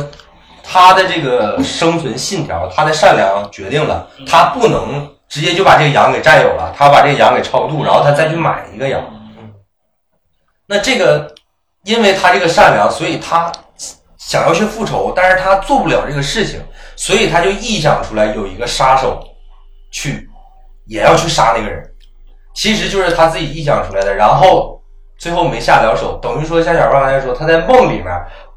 [0.62, 9.02] 他的这个生存信条，他的善良决定了他不能直接就把这个羊给占有了，他把这个羊给超度，然后他再去买一个羊。
[10.68, 11.34] 那这个，
[11.86, 13.50] 因为他这个善良，所以他
[14.18, 16.62] 想要去复仇，但是他做不了这个事情，
[16.98, 19.26] 所以他就臆想出来有一个杀手
[19.92, 20.30] 去，
[20.88, 21.89] 也要去杀那个人，
[22.60, 24.82] 其实就是他自己臆想出来的，然后
[25.18, 28.07] 最后没下了手，等于说像小胖刚才说，他在梦里面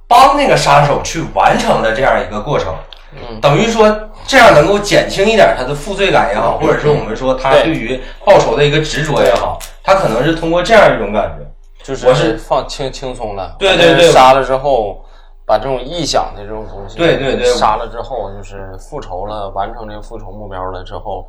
[0.09, 2.74] 帮那个杀手去完成了这样一个过程，
[3.12, 3.40] 嗯。
[3.40, 3.96] 等于说
[4.26, 11.46] 这样能够减轻一点他的负罪感也好，或者说我们说他对对于报仇的一个执着也好，他可能是通过这样一种感觉。
[11.84, 14.11] 就是我是放轻轻松了，对对对。
[14.11, 15.05] 杀了之后，
[15.46, 17.46] 把这种臆想的这种东西，对对对。
[17.55, 21.24] 杀了之后就是复仇了，完成这个复仇目标了之后，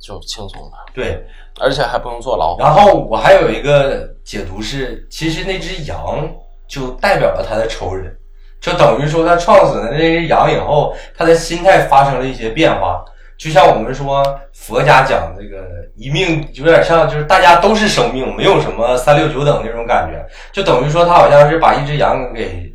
[0.00, 1.22] 就轻松了，对，
[1.60, 2.56] 而且还不用坐牢。
[2.58, 6.28] 然后我还有一个解读是，其实那只羊
[6.66, 8.16] 就代表了他的仇人，
[8.60, 13.04] 就等于说他撞死了那只羊以后，他的心态发生了一些变化。
[13.36, 14.22] 就像我们说
[14.52, 15.64] 佛家讲这个
[15.96, 20.22] 一命，有点像就是大家都是生命，没有什么三六九等那种感觉，
[20.52, 22.70] 就等于说他好像是把一只羊给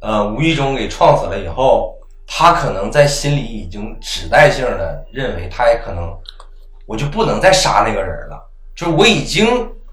[0.00, 1.94] 呃无意中给撞死了以后，
[2.26, 6.10] 他可能在心里已经指代性的认为他也可能
[6.88, 8.36] 我就不能再杀那个人了。
[8.74, 9.46] 就是我已经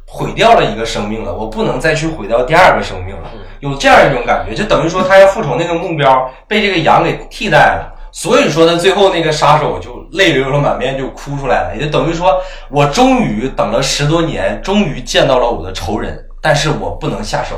[0.07, 3.29] 毁掉了一个生命了，我不能再去毁掉第二个生命了，
[3.59, 7.91] 有这样一种感觉，就等于说他要复仇那个目标被这个羊给替代了。
[8.11, 12.39] 所以说呢，最后那个杀手就泪流了满面，就哭出来了，也就等于说
[12.69, 17.55] 我终于等了十多年，终于见到了我的仇人，但是我不能下手，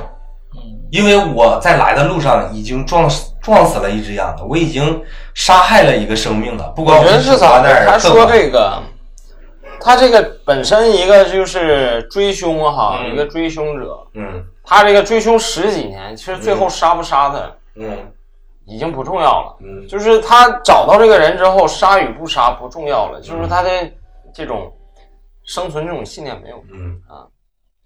[0.56, 5.00] 嗯因为我在来的路上已经撞死撞死了一只羊了，我已经
[5.36, 7.86] 杀害了一个生命了，不管我觉得是咋的？
[7.86, 8.26] 他说。
[8.26, 8.82] 这个，
[9.80, 13.14] 他这个本身一个就是追凶哈，嗯。
[13.14, 14.46] 一个追凶者，嗯。
[14.64, 18.12] 他这个追凶十几年，其实最后杀不杀他嗯。
[18.66, 19.58] 已经不重要了。
[19.62, 19.88] 嗯。
[19.88, 23.70] 就是他找到这个人之后，杀与不杀不重要了，就是他的
[24.34, 24.72] 这种
[25.44, 26.62] 生存这种信念没有。
[26.74, 27.02] 嗯。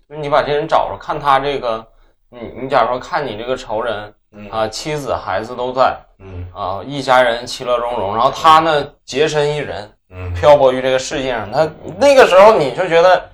[0.10, 1.86] 就是你把这人找着，看他这个，
[2.30, 4.50] 你你假如说看你这个仇人嗯。
[4.50, 6.48] 啊，妻子孩子都在嗯。
[6.54, 10.34] 啊，一家人其乐融融，然后他呢洁身一人，嗯。
[10.34, 13.30] 漂泊于这个世界上，他那个时候你就觉得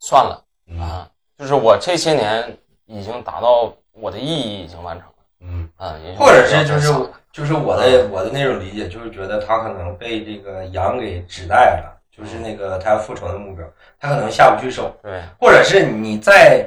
[0.00, 0.80] 算了嗯。
[0.80, 6.92] 啊，就是我这些年已经达到我的意义已经完成了嗯，啊，或者是就是
[7.30, 13.66] 就是我的我的那种理解，就是觉得他可能被这个羊给指代了，就是那个他要复仇的目标，
[14.00, 16.66] 他可能下不去手，对，或者是你再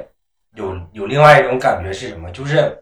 [0.54, 2.30] 有有另外一种感觉是什么？
[2.30, 2.80] 就是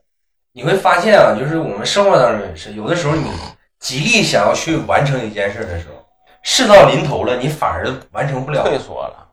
[0.52, 3.30] 你会发现啊，就是我们生活当中也是，有的时候你
[3.78, 6.04] 极力想要去完成一件事的时候，
[6.42, 9.28] 事到临头了，你反而完成不了，退缩了，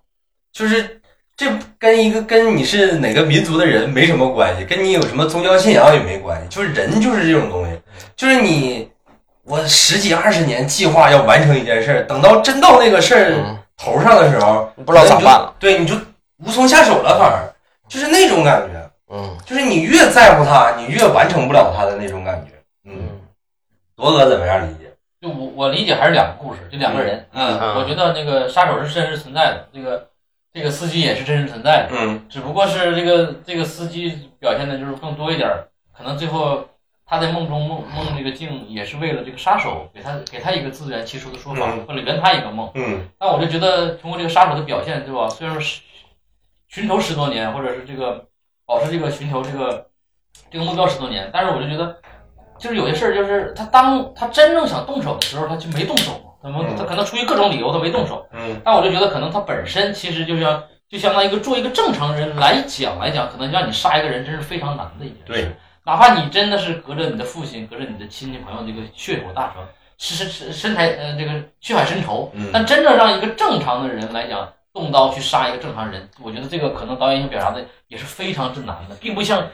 [0.53, 1.01] 就是
[1.35, 1.47] 这
[1.79, 7.79] 跟一个跟你是哪个民族的人没什么关系，跟你有什么宗教信仰也没关系，就是人就是这种东西，
[8.15, 8.89] 就是你
[9.43, 15.95] 我十几二十年计划要完成一件事儿，等到真到那个事儿嗯，头上的时候，不知道咋办了，对，你就
[16.37, 17.51] 无从下手了，反而。
[17.87, 19.37] 就是那种感觉，嗯。
[19.45, 22.54] 就是你越在乎他，你越完成不了他的那种感觉。
[23.97, 24.91] 嗯，嗯铎哥怎么样理解？
[25.21, 27.27] 就我我理解还是两个故事，就两个人。
[27.33, 30.09] 嗯嗯我觉得那个杀手是真实存在的，这个
[30.53, 35.49] 这个司机也是真实存在的，嗯只不过是这个这个司机表现的就是更多一点，
[35.97, 36.65] 可能最后
[37.05, 42.69] 他在梦中梦梦这个境也是为了这个杀手给他给他一个自圆其说的说法，嗯或者圆他一个梦。
[42.75, 45.29] 嗯但我就觉得通过这个杀手的表现，对吧？
[45.29, 45.81] 虽然说是
[46.67, 48.27] 寻仇十多年，或者是这个
[48.65, 49.87] 保持这个寻仇这个
[50.51, 51.97] 这个目标十多年，但是我就觉得，
[52.57, 58.25] 就是有些事儿，就是他当他真正想动手的时候，他就没动手，他们嗯他可能出于各种理由他没动手。
[58.31, 65.23] 嗯但我就觉得，可能他本身其实就像就相当于一个做一个正常人来讲来讲，可能让你杀一个人真是非常难的一件事。
[65.25, 65.51] 对，
[65.83, 69.59] 哪怕你真的是隔着你的父亲，隔着你的亲戚朋友这个血口大仇，
[69.97, 79.45] 是是是深台呃这个血海深仇，嗯但真正让一个正常的人来讲，动刀去杀一个正常人，我觉得这个可能导演想表达的也是非常之难的，并不像。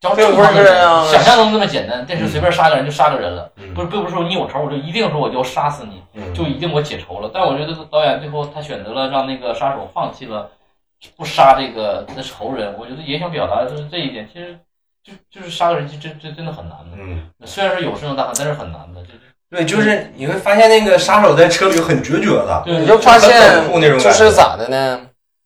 [0.00, 7.30] 假如正常的并不是这样人 想象中那么简单，但是随便杀个人就杀个人了，嗯不是并不是说你有仇我就一定说我就要杀死你，嗯就一定我解仇了。
[7.32, 10.50] 但我觉得导演最后他选择了让那个杀手放弃了
[11.16, 14.28] 不杀这个他的仇人，我觉得也想表达的就是这一点。
[14.32, 14.58] 其实
[15.02, 16.96] 就就是杀个人，其实真真真的很难的。
[16.98, 19.02] 嗯，虽然说有声有大喊，但是很难的。
[19.02, 19.08] 就
[19.50, 25.00] 对，就是你会发现那个杀手在车里很决绝的，对你就发现就是咋的呢？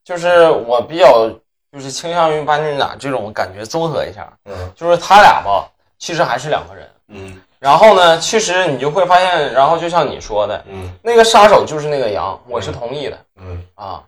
[0.05, 1.31] 就是我比较
[1.75, 5.69] 就是倾向于把你俩这种感觉综合一下，嗯就是他俩吧，
[5.99, 6.89] 其实还是两个人。
[7.09, 14.05] 嗯然后呢，其实你就会发现，然后就像你说的，嗯那个杀手就是那个羊，我是同意的嗯啊。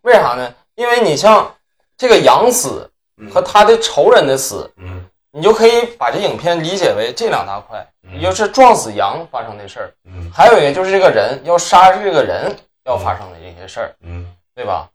[0.00, 0.50] 为啥呢？
[0.76, 1.54] 因为你像
[1.98, 12.56] 这个羊死嗯和他的仇人的死，嗯你就可以把这影片理解为这两大块，嗯一个是撞死羊发生的事儿，嗯还有一个就是这个人要杀这个人
[12.86, 14.88] 要发生的这些事儿，嗯对吧？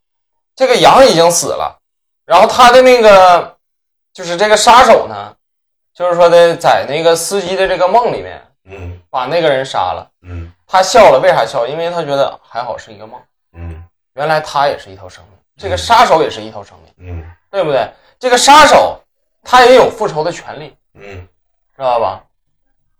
[0.55, 1.77] 这个羊已经死了，
[2.25, 3.55] 然后他的那个
[4.13, 5.35] 就是这个杀手呢，
[5.93, 8.99] 就是说的在那个司机的这个梦里面嗯。
[9.09, 10.51] 把那个人杀了，嗯。
[10.67, 11.65] 他笑了，为啥笑？
[11.67, 13.21] 因为他觉得还好是一个梦，
[13.53, 13.83] 嗯。
[14.15, 17.31] 原来他也是一条生命，这个杀手也是一条生命，嗯。
[17.51, 17.89] 对不对？
[18.19, 18.99] 这个杀手
[19.43, 21.27] 他也有复仇的权利，嗯。
[21.75, 22.23] 知道吧？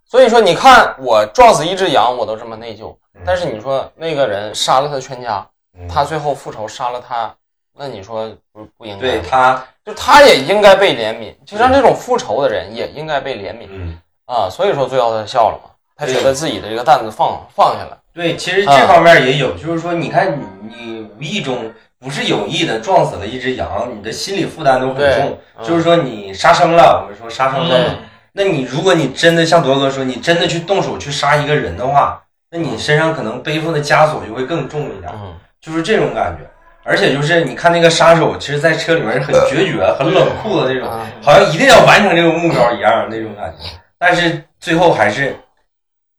[0.04, 3.22] 所以说，你看我撞死一只羊，我都这么内疚，嗯。
[3.26, 5.44] 但是你说那个人杀了他全家，
[5.76, 7.34] 嗯，他最后复仇杀了他，
[7.78, 9.00] 那你说不不应该？
[9.00, 13.98] 对他，就他也应该被怜悯，就像这种复仇的人也应该被怜悯嗯。
[14.26, 14.48] 啊。
[14.50, 17.98] 所以说最后他笑了嘛，他觉得自己的这个担子放放下了。
[18.14, 25.38] 对，其实这方面也有，就是说，你看你你无意中不是有意的撞死了一只羊，你的心理负担都很重。
[25.58, 27.96] 嗯就是说你杀生了，我们说杀生了
[28.32, 36.46] 那你如果你真的像铎哥说，你真的去动手去杀一个人的话，那你身上可能背负的枷锁就会更重一点，嗯就是这种感觉。
[36.86, 43.64] 而且就是你看那个杀手，其实在车里面是很决绝、很冷酷的那种，嗯好像一定要完成这个目标一样那种感觉。
[43.98, 45.34] 但是最后还是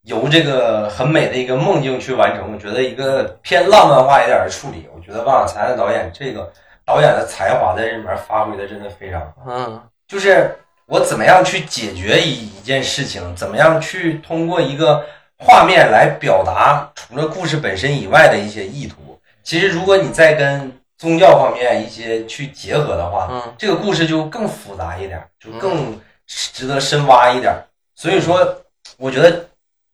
[0.04, 2.52] 由这个很美的一个梦境去完成。
[2.52, 6.52] 我觉得一个偏浪漫化一点的处理，我觉得万晓才的导演这个
[6.86, 9.36] 导演的才华在这里面发挥的真的非常好。
[9.48, 10.54] 嗯就是
[10.86, 15.06] 我怎么样去解决一一件事情，怎么样去通过一个
[15.38, 19.07] 画面来表达除了故事本身以外的一些意图。
[19.48, 27.56] 其实，如果你再跟宗教方面一些去结合的话，嗯这个故事就更复杂一点，就更值得深挖一点。
[27.96, 28.46] 所以说，
[28.98, 29.48] 我觉得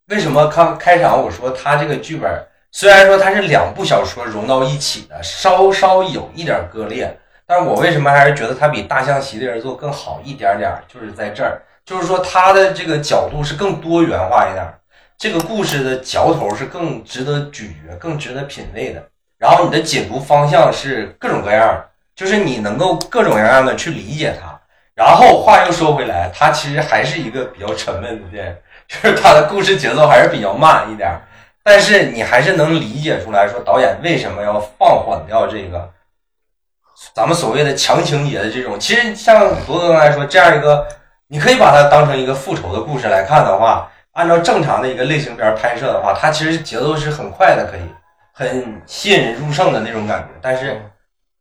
[0.08, 10.84] 为什么开开场我说他这个剧本虽然说它是两部小说融到一起的，稍稍有一点割裂，但是我为什么还是觉得它比《大象席地而坐》更好一点点儿？
[10.88, 14.80] 就是在这儿，就是说它的这个角度是更多元化一点儿，
[15.16, 19.10] 这个故事的嚼头是更值得咀嚼、更值得品味的。
[19.44, 21.86] 然后你的解读方向是各种各样儿，
[22.16, 24.58] 就是你能够各种各样的去理解它。
[24.96, 28.56] 然后话又说回来，它其实还是一个比较沉闷的电影，
[28.88, 31.22] 就是它的故事节奏还是比较慢一点儿。
[31.62, 35.90] 但是你还是能理解出来说导演为什么要放缓掉这个
[37.14, 38.80] 咱们所谓的强情节的这种。
[38.80, 40.88] 其实像罗哥刚才说这样一个，
[41.28, 47.82] 你可以把它当成一个复仇的故事来看的话，按照正常的一个类型片拍摄的话，它其实节奏是很快的，可以
[48.34, 50.28] 很吸引人入胜的那种感觉。
[50.42, 50.82] 但是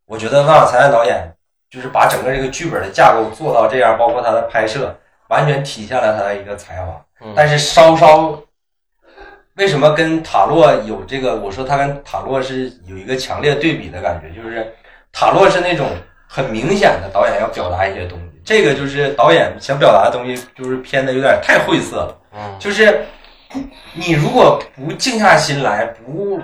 [0.05, 1.27] 我觉得万晓才的导演
[1.69, 4.95] 就是把整个这个剧本的架构做到这样，包括他的拍摄，
[5.27, 7.03] 完全体现了他的一个才华。
[7.21, 8.37] 嗯但是稍稍，
[9.55, 11.35] 为什么跟塔洛有这个？
[11.37, 14.71] 我说他跟塔洛是有一个强烈对比的感觉，就是
[15.11, 15.87] 塔洛是那种
[16.27, 22.17] 很明显的导演要表达一些东西，这个就是导演想表达的东西，就是偏的有点太晦涩了。
[22.33, 23.05] 嗯就是
[23.93, 26.39] 你如果不静下心来，不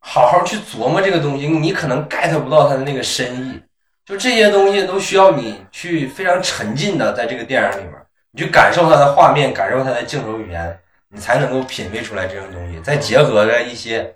[0.00, 3.60] 好好去琢磨这个东西，你可能 get 不到它的那个深意。
[4.04, 7.92] 就这些东西都需要你去非常沉浸的在这个电影里面，
[8.30, 10.80] 你去感受它的画面，感受它的镜头语言，
[11.10, 12.80] 你才能够品味出来这种东西。
[12.80, 14.14] 再结合着一些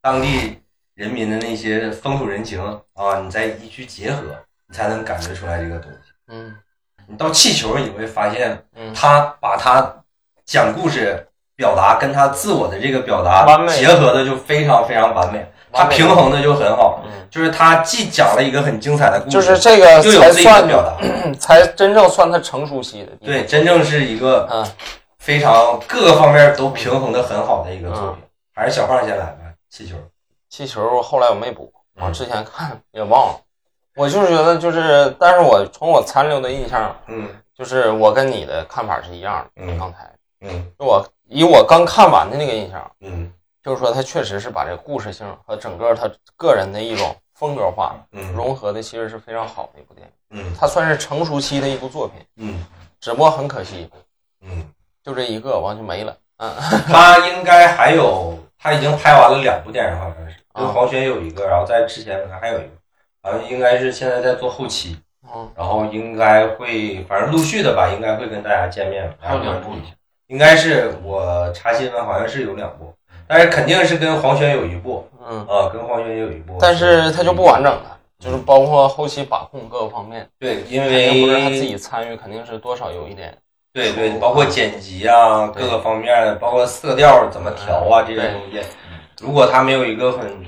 [0.00, 0.58] 当地
[0.94, 2.60] 人民的那些风土人情
[2.94, 4.36] 啊，你再一去结合，
[4.66, 6.12] 你才能感觉出来这个东西。
[6.28, 6.56] 嗯
[7.06, 9.94] 你到气球，你会发现嗯他把他
[10.44, 11.24] 讲故事
[11.56, 20.96] 表达跟他自我的这个表达结合的就非常非常完美，他平衡的就很好，嗯，就是他既讲了一个很精彩的故事，就是这个才又有自己的算表达，
[21.38, 23.12] 才真正算他成熟期的。
[23.24, 24.66] 对，真正是一个嗯。
[25.18, 28.14] 非常各个方面都平衡的很好的一个作嗯。
[28.16, 28.24] 品。
[28.54, 29.36] 还是小胖先来吧，
[29.70, 29.96] 气球，
[30.50, 32.12] 气球后来我没补，我嗯。
[32.12, 33.40] 之前看也忘了。
[33.96, 37.26] 我就是觉得就是，但是我从我残留的印象，嗯。
[37.56, 39.62] 就是我跟你的看法是一样的。
[39.64, 39.78] 嗯。
[39.78, 40.10] 刚才
[40.44, 40.72] 嗯。
[40.78, 43.32] 就我以我刚看完的那个印象，嗯。
[43.62, 48.32] 就是说他确实是把这个故事性和整个他个人的一种风格化嗯。
[48.32, 50.12] 融合的，其实是非常好的一部电影。
[50.38, 50.54] 嗯。
[50.58, 52.64] 它算是成熟期的一部作品，嗯。
[53.00, 53.90] 只不过很可惜，
[54.40, 54.66] 嗯，
[55.02, 56.16] 就这一个完就没了。
[56.38, 56.50] 嗯
[56.88, 60.34] 他应该还有，他已经拍完了两部电影，好像是。
[60.54, 62.70] 跟啊黄轩有一个，然后在之前还有一个，
[63.22, 64.98] 好像应该是现在在做后期。
[65.22, 65.52] 嗯。
[65.54, 69.70] 然后应该会，反正陆续的吧，应该会跟大家见面，还有两部。
[70.34, 72.92] 应该是我查新闻，好像是有两部，
[73.24, 76.58] 但是肯定是跟黄轩有一部嗯，啊，跟黄轩有一部。
[76.58, 83.32] 但是他就不完整了，就是包括后期把控各个方面，对，因为不是他自己参与，肯定是多少有一点。
[83.72, 88.60] 对对，包括剪辑啊，各个方面，包括色调怎么调啊，这些东西，
[89.20, 90.44] 如果他没有一个很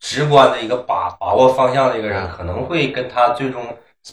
[0.00, 3.62] 直观的一个把把握方向的一个人，嗯可能会跟他最终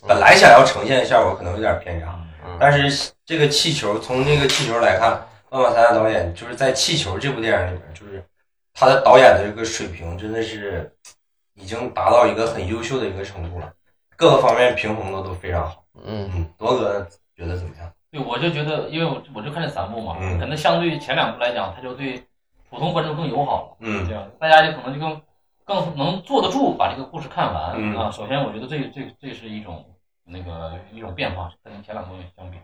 [0.05, 2.24] 本来想要呈现的效果可能有点偏差，嗯
[2.59, 8.23] 但是这个气球从那个气球来看，万马才旦导演就是在《气球》这部电影里面，就是
[8.73, 10.91] 他的导演的这个水平真的是
[11.53, 13.71] 已经达到一个很优秀的一个程度了，
[14.17, 15.83] 各个方面平衡的都非常好。
[16.03, 17.89] 嗯嗯，铎哥觉得怎么样？
[18.11, 22.21] 对，我就觉得，因为我我就看这三部嘛，嗯可能相对于前两部来讲，它就对
[22.69, 23.77] 普通观众更友好了。
[23.79, 25.21] 嗯这样大家就可能就更
[25.63, 28.11] 更能坐得住把这个故事看完、嗯啊。
[28.11, 29.85] 首先，我觉得这这这是一种
[30.25, 32.57] 那个一种变化，跟前两部相比。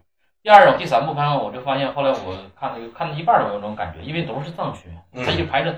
[0.44, 5.76] 第二种，第三部看我就发现，后来我看那个看到一半儿，我有种感觉，因为都是藏区，嗯他就排着，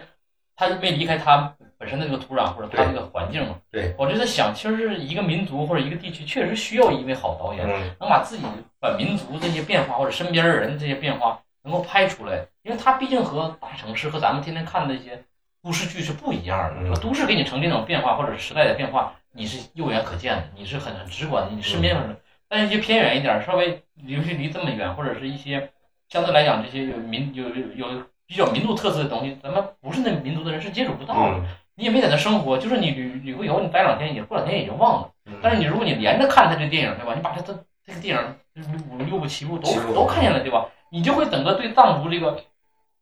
[0.56, 3.56] 他没离开他本身的这个土壤或者他对这个环境嘛。
[3.70, 8.46] 对，我就在想，其实是一个民族或者一个地区确实需要一位好导演，嗯能把自己
[8.80, 15.22] 本民族这些变化或者身边的人这些变化能够拍出来，因为它毕竟和大城市和咱们天天看的那些
[15.62, 16.76] 都市剧是不一样的。
[16.90, 22.16] 嗯都市给你呈现这种变化或者时代的变化，你是肉眼可见的，你是很很直观的，你身边有人。
[22.48, 25.72] 但是一些偏远一点，稍微尤其离这么远，或者是一些
[26.10, 31.38] 相对来讲这些有民有有有比较民族特色的东西，咱们不是那民族的人是接触不到的。
[31.38, 35.10] 嗯你也没在那生活，就是你旅旅个游，你待两天也过两天也就忘了。
[35.26, 37.16] 嗯，但是你如果你连着看他这电影，对吧？
[37.16, 37.52] 你把他这
[37.84, 40.68] 这个电影五六部七部都都看见了，对吧？
[40.92, 42.40] 你就会整个对藏族这个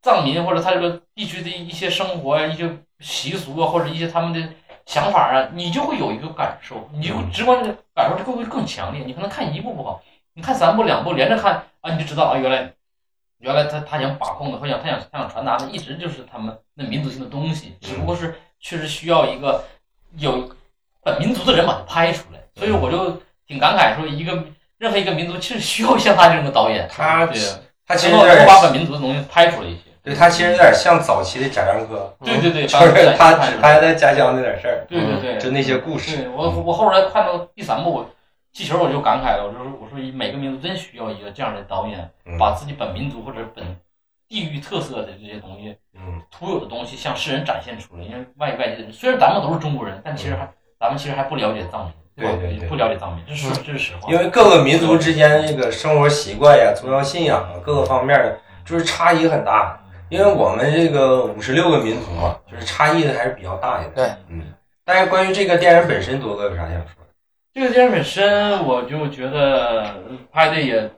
[0.01, 4.39] 藏民或者他这个地区的一些生活呀、一些习俗啊，或者一些他们的
[4.85, 9.03] 想法啊，你就会有一个感受，你就会直观的感受就会更强烈。
[9.05, 10.01] 你可能看一部不好，
[10.33, 12.71] 你看三部两部连着看啊，你就知道啊，原来
[13.39, 19.63] 原来他他想把控的，或想他想他想传达的，一直就是他们那民族性的东西，只不过是确实需要一个
[20.17, 20.49] 有
[21.03, 22.39] 本民族的人把它拍出来。
[22.55, 24.43] 所以我就挺感慨说，一个
[24.77, 27.39] 任何一个民族其实需要像他这种的导演，他对，
[27.87, 29.90] 他其实能把本民族的东西拍出来一些。
[30.03, 36.17] 对他其实有点像早期的贾樟柯，对对对，就是他只拍拍他家乡那点事儿，对对对，就那些故事。
[36.17, 38.09] 对我我后来看到第三部我
[38.51, 43.63] 气球，我就感慨了，我说我说每个民族真需要一个这样的导演，嗯把自己本民族或者本
[44.27, 48.03] 地域特色的这些东西，嗯独有的东西向世人展现出来。
[48.03, 50.49] 因为外外界的人，虽然咱们都是中国人，但其实还
[50.79, 54.11] 咱们其实还不了解藏民，对对对不了解藏民，这是这是实话。
[54.11, 59.77] 因为各个民族之间的这个生活习惯呀、宗教信仰啊，各个方面的就是差异很大。
[60.11, 63.93] 因为我们这个五十六个民族嘛，就是差异的还是比较大一点。
[63.95, 64.43] 对，嗯。
[64.83, 67.07] 但是关于这个电影本身，多哥有啥想说的？
[67.53, 69.85] 这个电影本身，我就觉得
[70.29, 70.91] 拍的也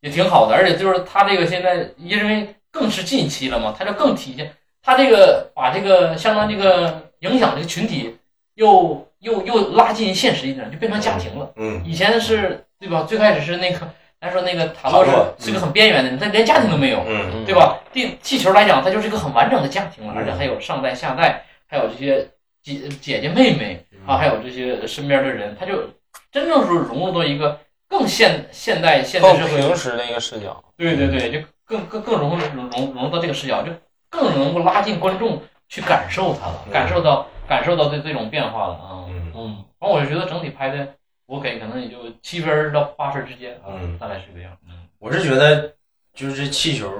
[0.00, 8.18] 也挺好的，而且就是他这个现在因为更是近期了嘛，他就更体现他这个把这个相当这个影响这个群体
[8.56, 11.50] 又又又拉近现实一点，就变成家庭了。
[11.56, 13.06] 嗯以前是对吧？
[13.08, 13.78] 最开始是那个
[14.20, 17.78] 咱说那个塔洛塔洛是是个很边缘的人，他连家庭都没有，嗯对吧？
[17.92, 22.28] 地气球来讲，它就是一个很完整的家庭了，嗯而且还有上代下代，还有这些
[22.62, 25.90] 姐姐姐妹妹啊，还有这些身边的人，他就
[26.30, 30.62] 真正是融入到一个更现现代现代更社会平时的一个视角。
[30.76, 33.70] 对对对，就更更更融入融融融入到这个视角，就
[34.08, 39.04] 更能够拉近观众去感受它了，嗯感受到感受到这这种变化了啊。
[39.08, 40.94] 嗯嗯，反正我就觉得整体拍的，
[41.26, 44.56] 我给可能也就七分到八分之间啊嗯，大概是这样。
[44.68, 45.74] 嗯我是觉得
[46.14, 46.90] 就是气球，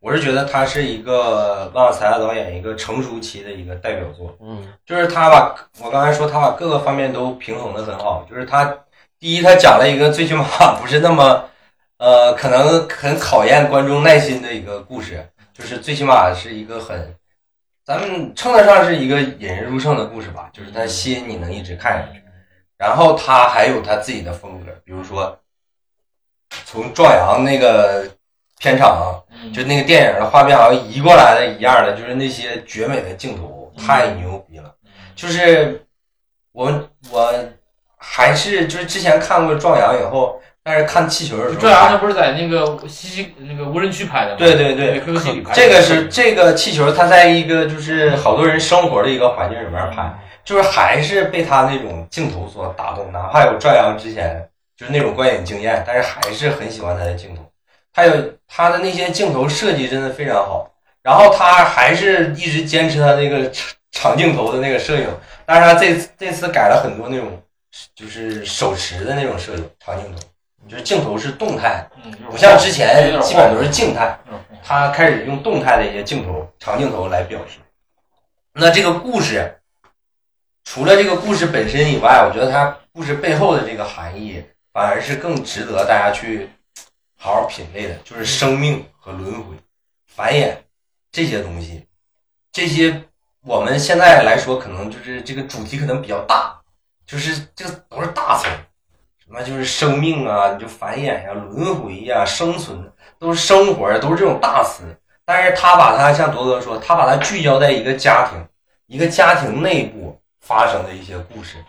[0.00, 4.36] 我是觉得它是一个万才导演一个成熟期的一个代表作。
[4.40, 8.64] 嗯就是他把我刚才说他把各个方面都平衡的很好，就是他
[9.18, 10.44] 第一他讲了一个最起码
[10.80, 11.44] 不是那么
[11.98, 17.14] 呃可能很考验观众耐心的一个故事，就是最起码是一个很
[17.84, 22.22] 咱们称得上是一个引人入胜的故事吧，就是它吸引你能一直看下去。
[22.76, 25.36] 然后他还有他自己的风格，比如说
[26.64, 28.08] 从壮阳那个
[28.58, 34.74] 片场嗯，就那个电影的画面好像移过来的一样的，就是那些绝美的镜头，太牛逼了。
[35.14, 35.84] 就是
[36.52, 37.32] 我我
[37.96, 44.36] 还是就是之前看过《壮阳》以后，但是看气球的时候，壮阳那不是在那个西西那个无人区拍的吗？
[44.38, 45.00] 对对对。
[45.54, 50.12] 这个是这个气球，它在一个就是好多人生活的一个环境里面拍，
[50.44, 57.42] 就是还是被他那种镜头所打动，哪怕有壮阳之前就是那种观影经验，但是还是很喜欢他的镜头。
[57.98, 60.70] 还有他的那些镜头设计真的非常好，
[61.02, 65.08] 然后他还是一直坚持他那个长长镜头的那个摄影，
[65.44, 67.42] 但是他这次这次改了很多那种
[67.96, 70.20] 就是手持的那种摄影长镜头，
[70.68, 74.16] 就是镜头是动态，嗯，不像之前基本都是静态。
[74.30, 74.38] 嗯。
[74.62, 77.58] 他开始用动态的一些镜头、长镜头来表示。
[78.52, 79.52] 那这个故事，
[80.62, 84.40] 除了这个故事本身以外，我觉得它故事背后的这个含义，
[84.72, 86.48] 反而是更值得大家去
[87.20, 89.56] 好好品味的，就是生命和轮回、
[90.06, 90.54] 繁衍
[91.10, 91.84] 这些东西。
[92.52, 93.02] 这些
[93.42, 96.56] 我们现在来说，可能就是这个主题可能比较大，
[97.04, 98.64] 就是这个都是大词儿，
[99.26, 104.84] 那就是生命啊，你就繁衍呀、轮回呀、生存，都是生活呀，都是这种大词。
[105.24, 108.46] 但是他把它像铎哥说，他把它聚焦在一个家庭，
[108.86, 111.62] 一个家庭内部发生的一些故事，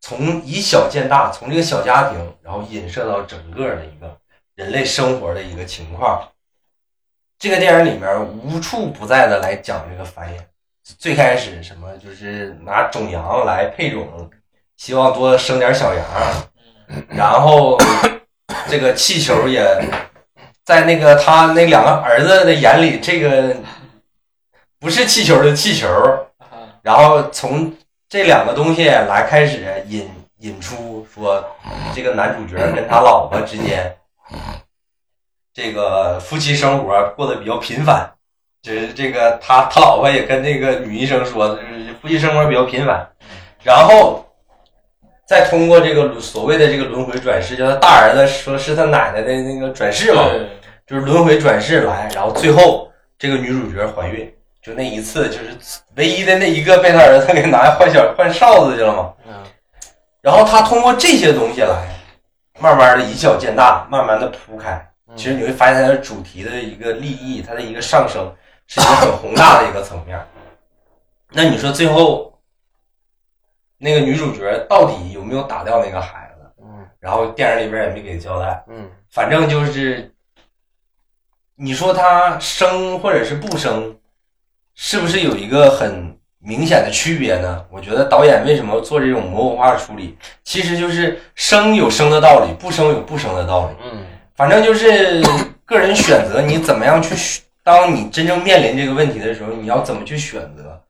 [0.00, 4.18] 从以小见大，从这个小家庭，然后引射到整个的一个
[4.56, 6.28] 人类生活的一个情况。
[7.38, 10.40] 这个电影里面无处不在的来讲这个繁衍。
[10.98, 14.30] 最开始什么就是拿种羊来配种，
[14.76, 16.04] 希望多生点小羊，
[17.10, 17.76] 然后
[18.68, 19.62] 这个气球也
[20.64, 23.56] 在那个他那两个儿子的眼里，这个
[24.78, 25.88] 不是气球的气球，
[26.82, 27.76] 然后从
[28.08, 30.08] 这两个东西来开始引
[30.38, 31.44] 引出说，
[31.94, 33.95] 这个男主角跟他老婆之间，
[35.52, 38.10] 这个夫妻生活过得比较频繁。
[38.62, 43.08] 就是这个他他老婆也跟那个女医生说，就是夫妻生活比较频繁，
[43.62, 44.26] 然后
[45.24, 50.24] 再通过这个所谓的这个轮回转世，叫他大儿子说是他奶奶的那个转世嘛，
[50.84, 55.56] 就是轮回转世来，然后最后这个女主角怀孕，就那一次就是
[55.94, 59.32] 唯一的那一个被他儿子给拿来换小换哨子去了嘛，嗯。
[60.20, 61.86] 然后他通过这些东西来，
[62.58, 64.92] 慢慢的以小见大，慢慢的铺开。
[65.14, 68.34] 其实你会发现它的主题的一个利益，它的一个上升
[68.66, 70.18] 是一个很宏大的一个层面。
[71.30, 72.38] 那你说最后
[73.78, 76.50] 那个女主角到底有没有打掉那个孩子？
[76.62, 80.12] 嗯然后电影里边也没给交代，嗯反正就是
[81.54, 83.96] 你说她生或者是不生，
[84.74, 86.15] 是不是有一个很
[86.46, 87.64] 明显的区别呢？
[87.70, 93.76] 我觉得导演为什么做这种模糊化的处理，其实就是生有生的道理，不生有不生的道理。
[93.84, 94.06] 嗯
[94.36, 95.22] 反正就是
[95.64, 97.42] 个人选择，你怎么样去选？
[97.64, 100.80] 当你真正面临这个问题的时候，你要怎么去选择？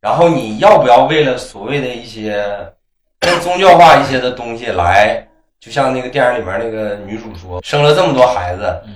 [0.00, 2.44] 然后你要不要为了所谓的一些
[3.20, 5.26] 更 宗教化一些的东西来，
[5.58, 8.94] 就像那个电影里面那个女主说，生了这么多孩子，嗯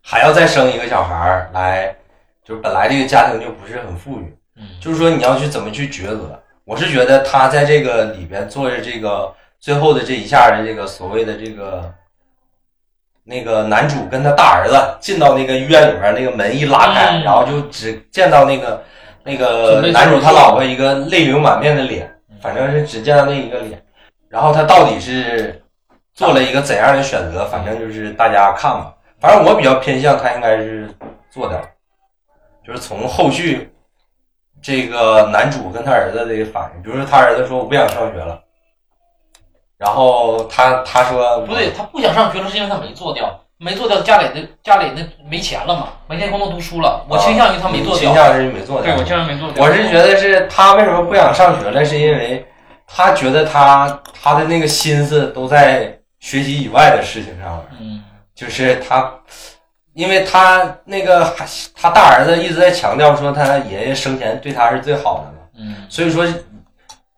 [0.00, 1.94] 还要再生一个小孩儿来，
[2.44, 6.40] 就是本来这个家庭就不是很富裕，嗯就是说你要去怎么去抉择。
[6.64, 11.92] 我是觉得他在这个里边做着这个最后的这一下的这个所谓的这个
[13.24, 18.82] 那个男主跟他大儿子进到那个医院里面，那个门一拉开，嗯然后就只见到那个
[19.24, 22.08] 那个男主他老婆一个泪流满面的脸，
[22.40, 23.82] 反正是只见到那一个脸。
[24.28, 25.62] 然后他到底是
[26.14, 27.46] 做了一个怎样的选择？
[27.46, 28.94] 反正就是大家看吧。
[29.20, 30.88] 反正我比较偏向他应该是
[31.30, 31.60] 做的，
[32.66, 33.69] 就是从后续
[34.62, 38.40] 这个男主跟他儿子的一个反应，比如说他儿子说我不想上学了，
[39.78, 47.04] 然后他他说不对，他不想上学了，是因为他没做掉，没做掉，家里的家里那没钱了嘛，没钱光能读书了。
[47.08, 48.94] 我倾向于他没做掉，倾向是没做掉。
[48.94, 49.64] 对我倾向于没做掉。
[49.64, 52.46] 我是觉得是他为什么不想上学了，是因为
[52.86, 58.02] 他觉得他他的那个心思都在学习以外的事情上了，嗯，
[58.34, 59.10] 就是他，
[60.00, 61.44] 因为他那个还
[61.76, 65.76] 他大儿子一直在强调说他爷爷生前对他是最好的嘛，嗯。
[65.90, 66.26] 所以说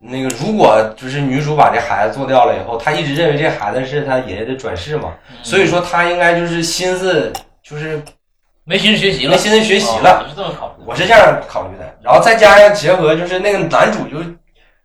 [0.01, 5.37] 那个如果就是女主把这孩子做掉了以后，他一直认为这孩子是他爷爷的转世嘛，嗯。
[5.45, 7.33] 所以说他应该就是心思
[7.63, 8.03] 就是
[8.65, 10.19] 没心思学习了，没心思学习了。
[10.19, 10.91] 哦，你是这么考虑的。
[10.91, 14.17] 我是这样考虑的，然后再加上结合，就是那个男主就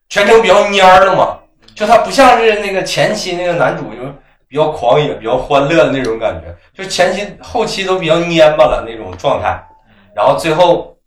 [0.07, 1.40] 全程比较蔫儿了嘛，
[1.74, 4.14] 就他不像是那个前期那个男主就
[4.48, 9.61] 比较狂野、比较欢乐的那种感觉，就前期后期都比较蔫巴了那种状态，
[10.15, 10.98] 然后最后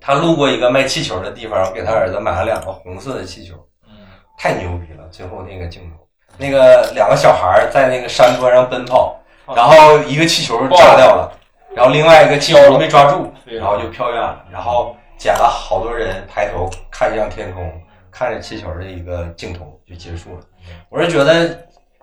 [0.00, 3.54] 他路过一个卖气球的地方，给他儿子买了两个红色的气球，
[3.86, 3.94] 嗯
[4.38, 5.06] 太牛逼了！
[5.10, 6.08] 最后那个镜头，
[6.38, 9.20] 那个两个小孩儿在那个山坡上奔跑，
[9.54, 11.30] 然后一个气球炸掉了，
[11.74, 17.70] 然后另外一个气球没抓住，然后就飘远了，然后捡了好多人抬头看向天空，
[18.10, 20.40] 看着气球的一个镜头就结束了。
[20.88, 21.56] 我是觉得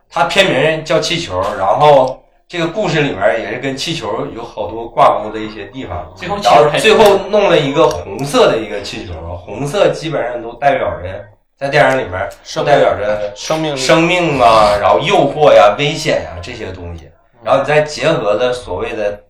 [0.10, 6.12] 它片名叫气球，然后这个故事里面也是跟气球有好多挂钩的一些地方。
[6.16, 6.38] 最后
[6.80, 11.26] 最后弄了一个红色的一个气球，红色基本上都代表着
[11.56, 17.12] 在电影里面都代表着生命生命啊，然后诱惑呀、危险呀这些东西，
[17.44, 19.22] 然后你再结合的所谓的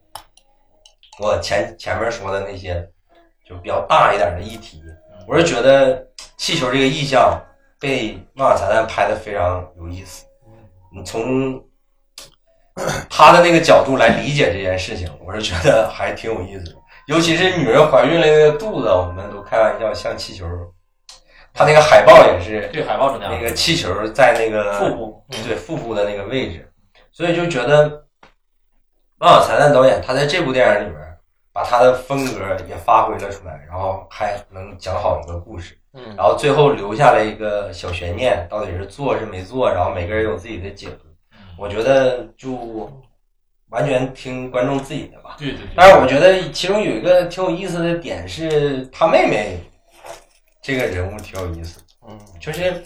[1.20, 2.88] 我前前面说的那些
[3.46, 4.82] 就比较大一点的议题，
[5.28, 6.02] 我是觉得
[6.38, 7.38] 气球这个意象
[7.78, 10.24] 被万瓦彩蛋拍的非常有意思。
[10.92, 11.64] 你从
[13.10, 16.76] 他的那个角度来理解这件事情，我是觉得还挺有意思的。
[17.08, 20.46] 尤其是女人怀孕了那个肚子，我们都开玩笑像气球。
[21.52, 26.72] 他那个海报也是对，海报是那样那个气球在那个腹部，对腹部的那个位置，
[27.12, 28.06] 所以就觉得
[29.18, 31.18] 万瓦才旦导演他在这部电影里面
[31.52, 41.08] 把他的风格也发挥了出来，然后还能讲好一个故事，嗯然后最后留下了一个小悬念，到底是做是没做，然后每个人有自己的解读。
[41.58, 42.90] 我觉得就
[43.70, 45.36] 完全听观众自己的吧。
[45.38, 49.60] 对对对，但是我觉得其中有一个挺有意思的点是，他妹妹
[50.62, 52.84] 这个人物挺有意思，嗯就是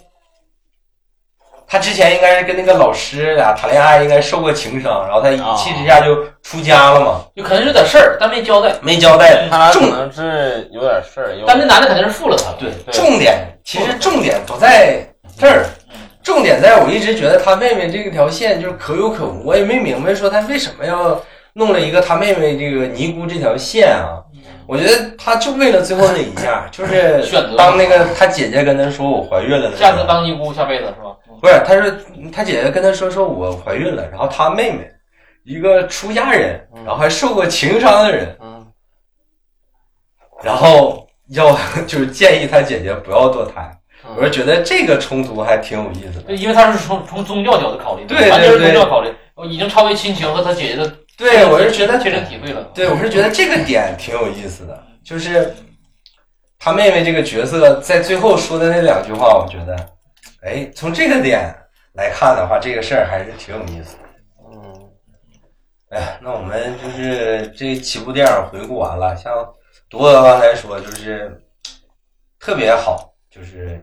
[1.73, 8.75] 他之前应该是跟那个老师俩谈恋爱，应该受过情伤，然后他一气之下就出家了嘛，就可能有点事儿，但没交代。
[8.79, 9.47] 没交代。
[9.49, 12.57] 他可能是有点事儿，但那男的肯定是负了他了。
[12.59, 14.99] 对对重点其实重点不在
[15.35, 15.65] 这儿，
[16.21, 21.19] 重点在我一直觉得他妹妹这条线就是可有可无，我也没明白说他为什么要
[21.53, 24.21] 弄了一个他妹妹这个尼姑这条线啊。
[24.65, 31.09] 我觉得他就为了最后那一下，就是 选择当那个他姐姐跟他说我怀孕了下次候，当尼姑，下辈子是吧？
[31.43, 31.91] 嗯不是，他说
[32.31, 34.89] 他姐姐跟他说说我怀孕了，然后他妹妹
[35.43, 38.65] 一个出家人，然后还受过情伤的人，嗯
[40.41, 41.51] 然后要
[41.85, 43.69] 就是建议他姐姐不要堕胎。
[44.05, 46.33] 嗯我是觉得这个冲突还挺有意思的。
[46.33, 49.09] 因为他是从从宗教角度考虑的，对对完全是宗对教考虑，
[49.49, 52.61] 已经超越亲情和他姐姐的对，我是觉得切身体会了。
[52.73, 55.55] 对，我是觉得这个点挺有意思的，就是
[56.59, 59.73] 他妹妹这个角色在最后说的那两句话，我觉得，
[60.45, 61.55] 哎，从这个点
[61.93, 64.03] 来看的话，这个事儿还是挺有意思的。
[64.51, 64.89] 嗯
[65.89, 69.31] 哎呀，那我们就是这七部电影回顾完了，像
[69.89, 71.39] 独哥刚才说，就是
[72.39, 73.79] 特别好，就是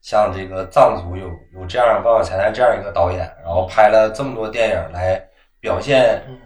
[0.00, 5.22] 像这个藏族有有这样万万才旦这样一个导演，然后拍了这么多电影来
[5.60, 6.38] 表现嗯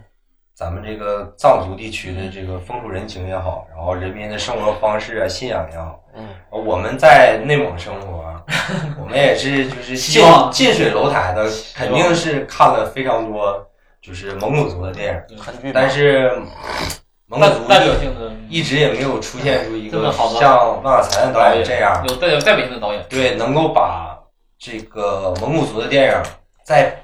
[0.55, 6.01] 咱们这个藏族地区的这个风土人情也好，然后人民的生活方式啊、信仰也好。
[6.17, 8.25] 嗯我们在内蒙生活，
[9.03, 10.23] 我们也是就是近
[10.53, 13.67] 近水楼台的，肯定是看了非常多
[14.01, 15.73] 就是蒙古族的电影。
[15.75, 16.31] 但是
[17.27, 24.17] 蒙古族代表性的一直也没有出现出一个像万瓦才旦导演这样，有代表代表性的导演，对，能够把
[24.57, 26.23] 这个蒙古族的电影
[26.63, 26.97] 再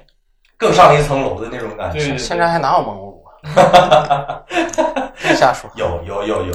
[0.55, 2.17] 更上一层楼的那种感觉。
[2.17, 3.10] 现在还哪有蒙古
[5.35, 5.69] 瞎说。
[5.75, 6.53] 有有有有有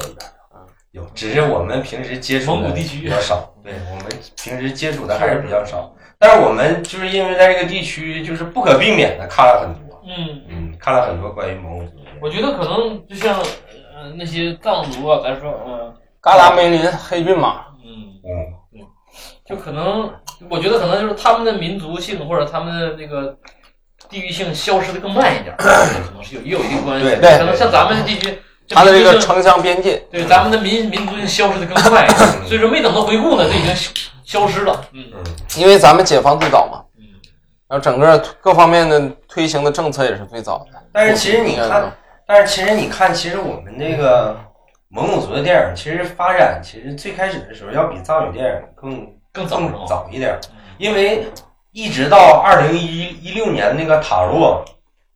[0.93, 4.07] 有，只是我们平时接触古地区比较少，对我们
[4.37, 5.93] 平时接触的还是比较少。
[6.19, 12.11] 但是我们就是因为在这个地区，就是不可避免的看了很多，嗯，嗯，看了很多关于蒙古族的。
[12.23, 18.81] 我觉得可能就像呃那些藏族啊，咱说呃嘎达梅林、黑骏马，嗯，嗯，
[19.45, 20.11] 就可能
[20.49, 23.37] 我觉得可能就是他们的民族性或者他们的那个
[24.09, 25.69] 地域性消失的更慢一点，可
[26.15, 27.05] 能是有也有一定关系。
[27.05, 28.39] 对对可能像咱们地区，
[28.69, 32.07] 它的这个城乡边界，对咱们的民民族性消失的更快，
[32.47, 33.91] 所以说没等到回顾呢，就已经消
[34.25, 34.85] 消失了。
[34.93, 35.05] 嗯。
[35.15, 35.25] 嗯，
[35.57, 37.05] 因为咱们解放最早嘛，嗯，
[37.69, 40.79] 然后整个各方面的推行的政策也是最早的。
[40.93, 41.93] 但是其实你看，
[42.27, 44.37] 但是其实你看，其实我们这个
[44.89, 50.39] 蒙古族的电影，其实发展其实最开始的时候要比藏语电影更更早更早一点，
[50.79, 51.27] 因为
[51.77, 54.65] 一直到二零一一六年那个塔洛，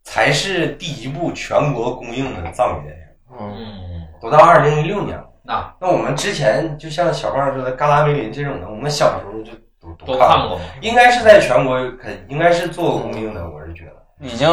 [0.04, 3.02] 才是第一部全国公映的藏语电影，
[3.40, 5.24] 嗯，嗯，都到二零一六年了。
[5.42, 10.64] 那那我们之前就像小胖说的《嘎达梅林》这种的，我们小时候就都都看看过嘛。
[10.82, 13.92] 应该是在全国肯应该是做过公映的，我是觉得。
[14.18, 14.46] 已经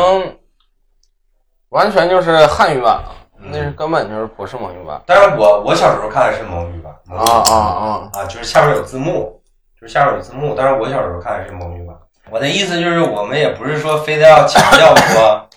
[1.68, 5.02] 完全就是汉语版了，嗯那是根本就是不是蒙语版。
[5.06, 8.10] 但是我我小时候看的是蒙语版，啊啊啊！
[8.14, 9.42] 啊，就是下面有字幕，
[9.80, 10.56] 就是下面有字幕。
[10.58, 11.96] 但是我小时候看的是蒙语版。
[12.30, 15.48] 我的意思就是，我们也不是说非得要强调说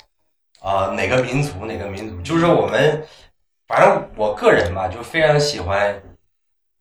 [0.60, 3.02] 啊、哪个民族哪个民族，就是我们
[3.66, 6.00] 反正我个人吧，就非常喜欢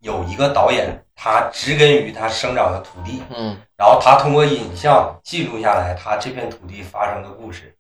[0.01, 7.73] 有一个导演，他植根于他生长的土地，嗯然后他通过影像记录下来他这片土地发生的故事，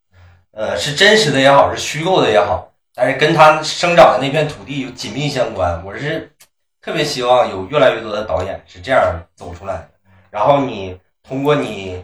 [0.51, 5.83] 呃，是真实的也好，是虚构的也好，但是跟他生长的那片土地有紧密相关。
[5.85, 6.31] 我是
[6.81, 9.89] 特别希望有越来越多的导演是这样走出来的，
[10.29, 12.03] 然后你通过你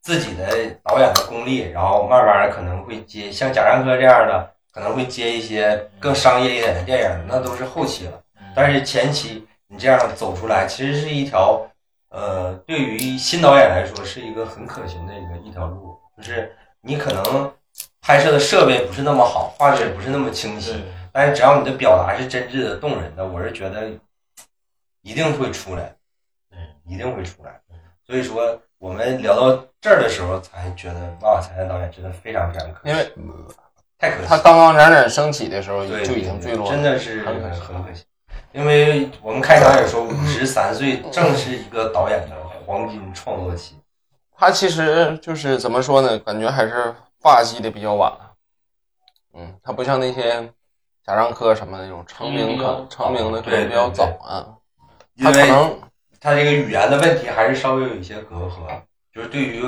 [0.00, 8.22] 自己的导演的功力，然后慢慢的可能会接像贾樟柯这样的，可能会接一些更商业一点的电影，那都是后期了。
[8.54, 11.66] 但是前期你这样走出来，其实是一条，
[12.10, 17.52] 呃，对于新导演来说是一个很可行的一个一条路，就是你可能
[18.00, 20.84] 拍摄的设备不是那么好，画质不是那么清晰，
[21.14, 23.88] 但是只要你的表达是真挚的、动人的，我是觉得
[25.02, 25.94] 一定会出来，
[26.50, 26.58] 嗯
[26.88, 27.60] 一定会出来。
[28.04, 33.12] 所以说，我们聊到这儿的时候，才觉得哇，才才旦导演真的非常非常可惜，因为
[33.96, 34.28] 太可惜了。
[34.28, 38.04] 他刚刚冉冉升起的时候对，就已经坠落了，真的是很可惜很可惜。
[38.50, 42.36] 因为我们开场也说，五十三岁正是一个导演的
[42.66, 43.76] 黄金创作期。
[44.36, 46.18] 他其实就是怎么说呢？
[46.18, 48.12] 感觉还是发迹的比较晚。
[49.32, 50.52] 嗯，他不像那些
[51.06, 54.46] 贾樟柯什么那种成名的成名的可能比较早啊，
[55.16, 55.78] 因为他可能
[56.20, 58.80] 他这个语言的问题还是稍微有一些隔阂，
[59.12, 59.62] 就是对于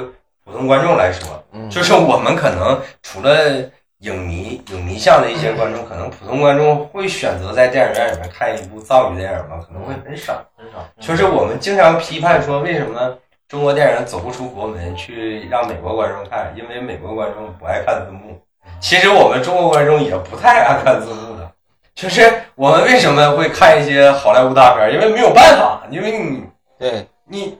[0.44, 9.62] 普通观众来说，嗯就是 我们可能除了影迷、影迷向的一些观众，可能普通观众会选择在电影院里面看一部藏语电影吗？
[9.66, 10.42] 可能会很少。
[10.56, 10.78] 很少。
[11.00, 13.16] 就是我们经常批判说，为什么
[13.48, 16.54] 中国电影走不出国门去让美国观众看？
[16.56, 18.40] 因为美国观众不爱看字幕。
[18.80, 21.50] 其实我们中国观众也不太爱看字幕的。
[21.94, 24.92] 就是我们为什么会看一些好莱坞大片儿？
[24.92, 26.44] 因为没有办法，因为你
[26.78, 27.58] 对你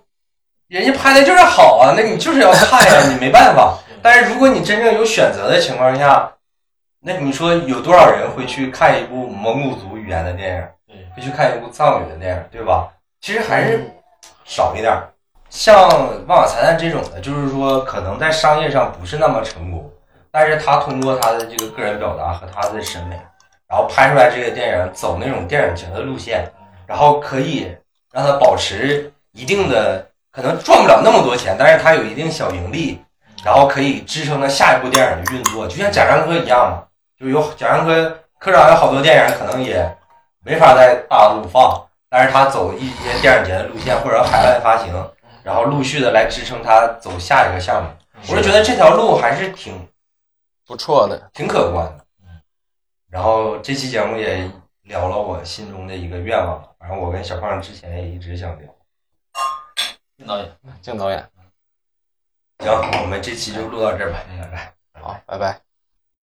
[0.68, 3.78] 人家拍的就是好啊，那你就是要看呀，你没办法。
[4.02, 6.30] 但是如果你真正有选择的情况下，
[7.00, 10.62] 那你说有多少人会去看一部蒙古族语言的电影？
[10.86, 12.88] 对，会去看一部藏语的电影，对吧？
[13.20, 13.90] 其实还是
[14.44, 15.08] 少一点儿。
[15.48, 15.88] 像
[16.26, 19.90] 《万瓦财蛋》这种的，就是说可能在商业上不是那么成功，
[20.38, 23.18] 但是他通过他的这个个人表达和他的审美，
[23.66, 26.44] 然后拍出来这个电影走那种电影节的路线，
[26.86, 27.74] 然后可以
[28.12, 33.02] 让他保持一定的，可能赚不了那么多钱，但是他有一定小盈利，
[33.42, 36.82] 然后可以支撑他下一部电影的运作，就像贾樟柯一样嘛，
[37.18, 39.90] 就有贾樟柯科长有好多电影可能也
[40.44, 44.92] 没法在大陆放，但是他走一些电影节的路线或者海外发行，
[45.42, 47.88] 然后陆续的来支撑他走下一个项目，
[48.28, 49.72] 我是觉得这条路还是挺
[50.66, 51.30] 不错的。
[51.32, 52.04] 挺可观的。
[52.22, 52.40] 嗯
[53.08, 54.50] 然后这期节目也
[54.82, 58.68] 聊了我心中的一个愿望，反正我跟小胖之前也一直想聊。
[60.18, 60.52] 敬导演。
[60.82, 61.30] 敬导演，
[62.58, 64.74] 行，我们这期就录到这儿吧，拜拜。
[65.00, 65.65] 好，拜拜。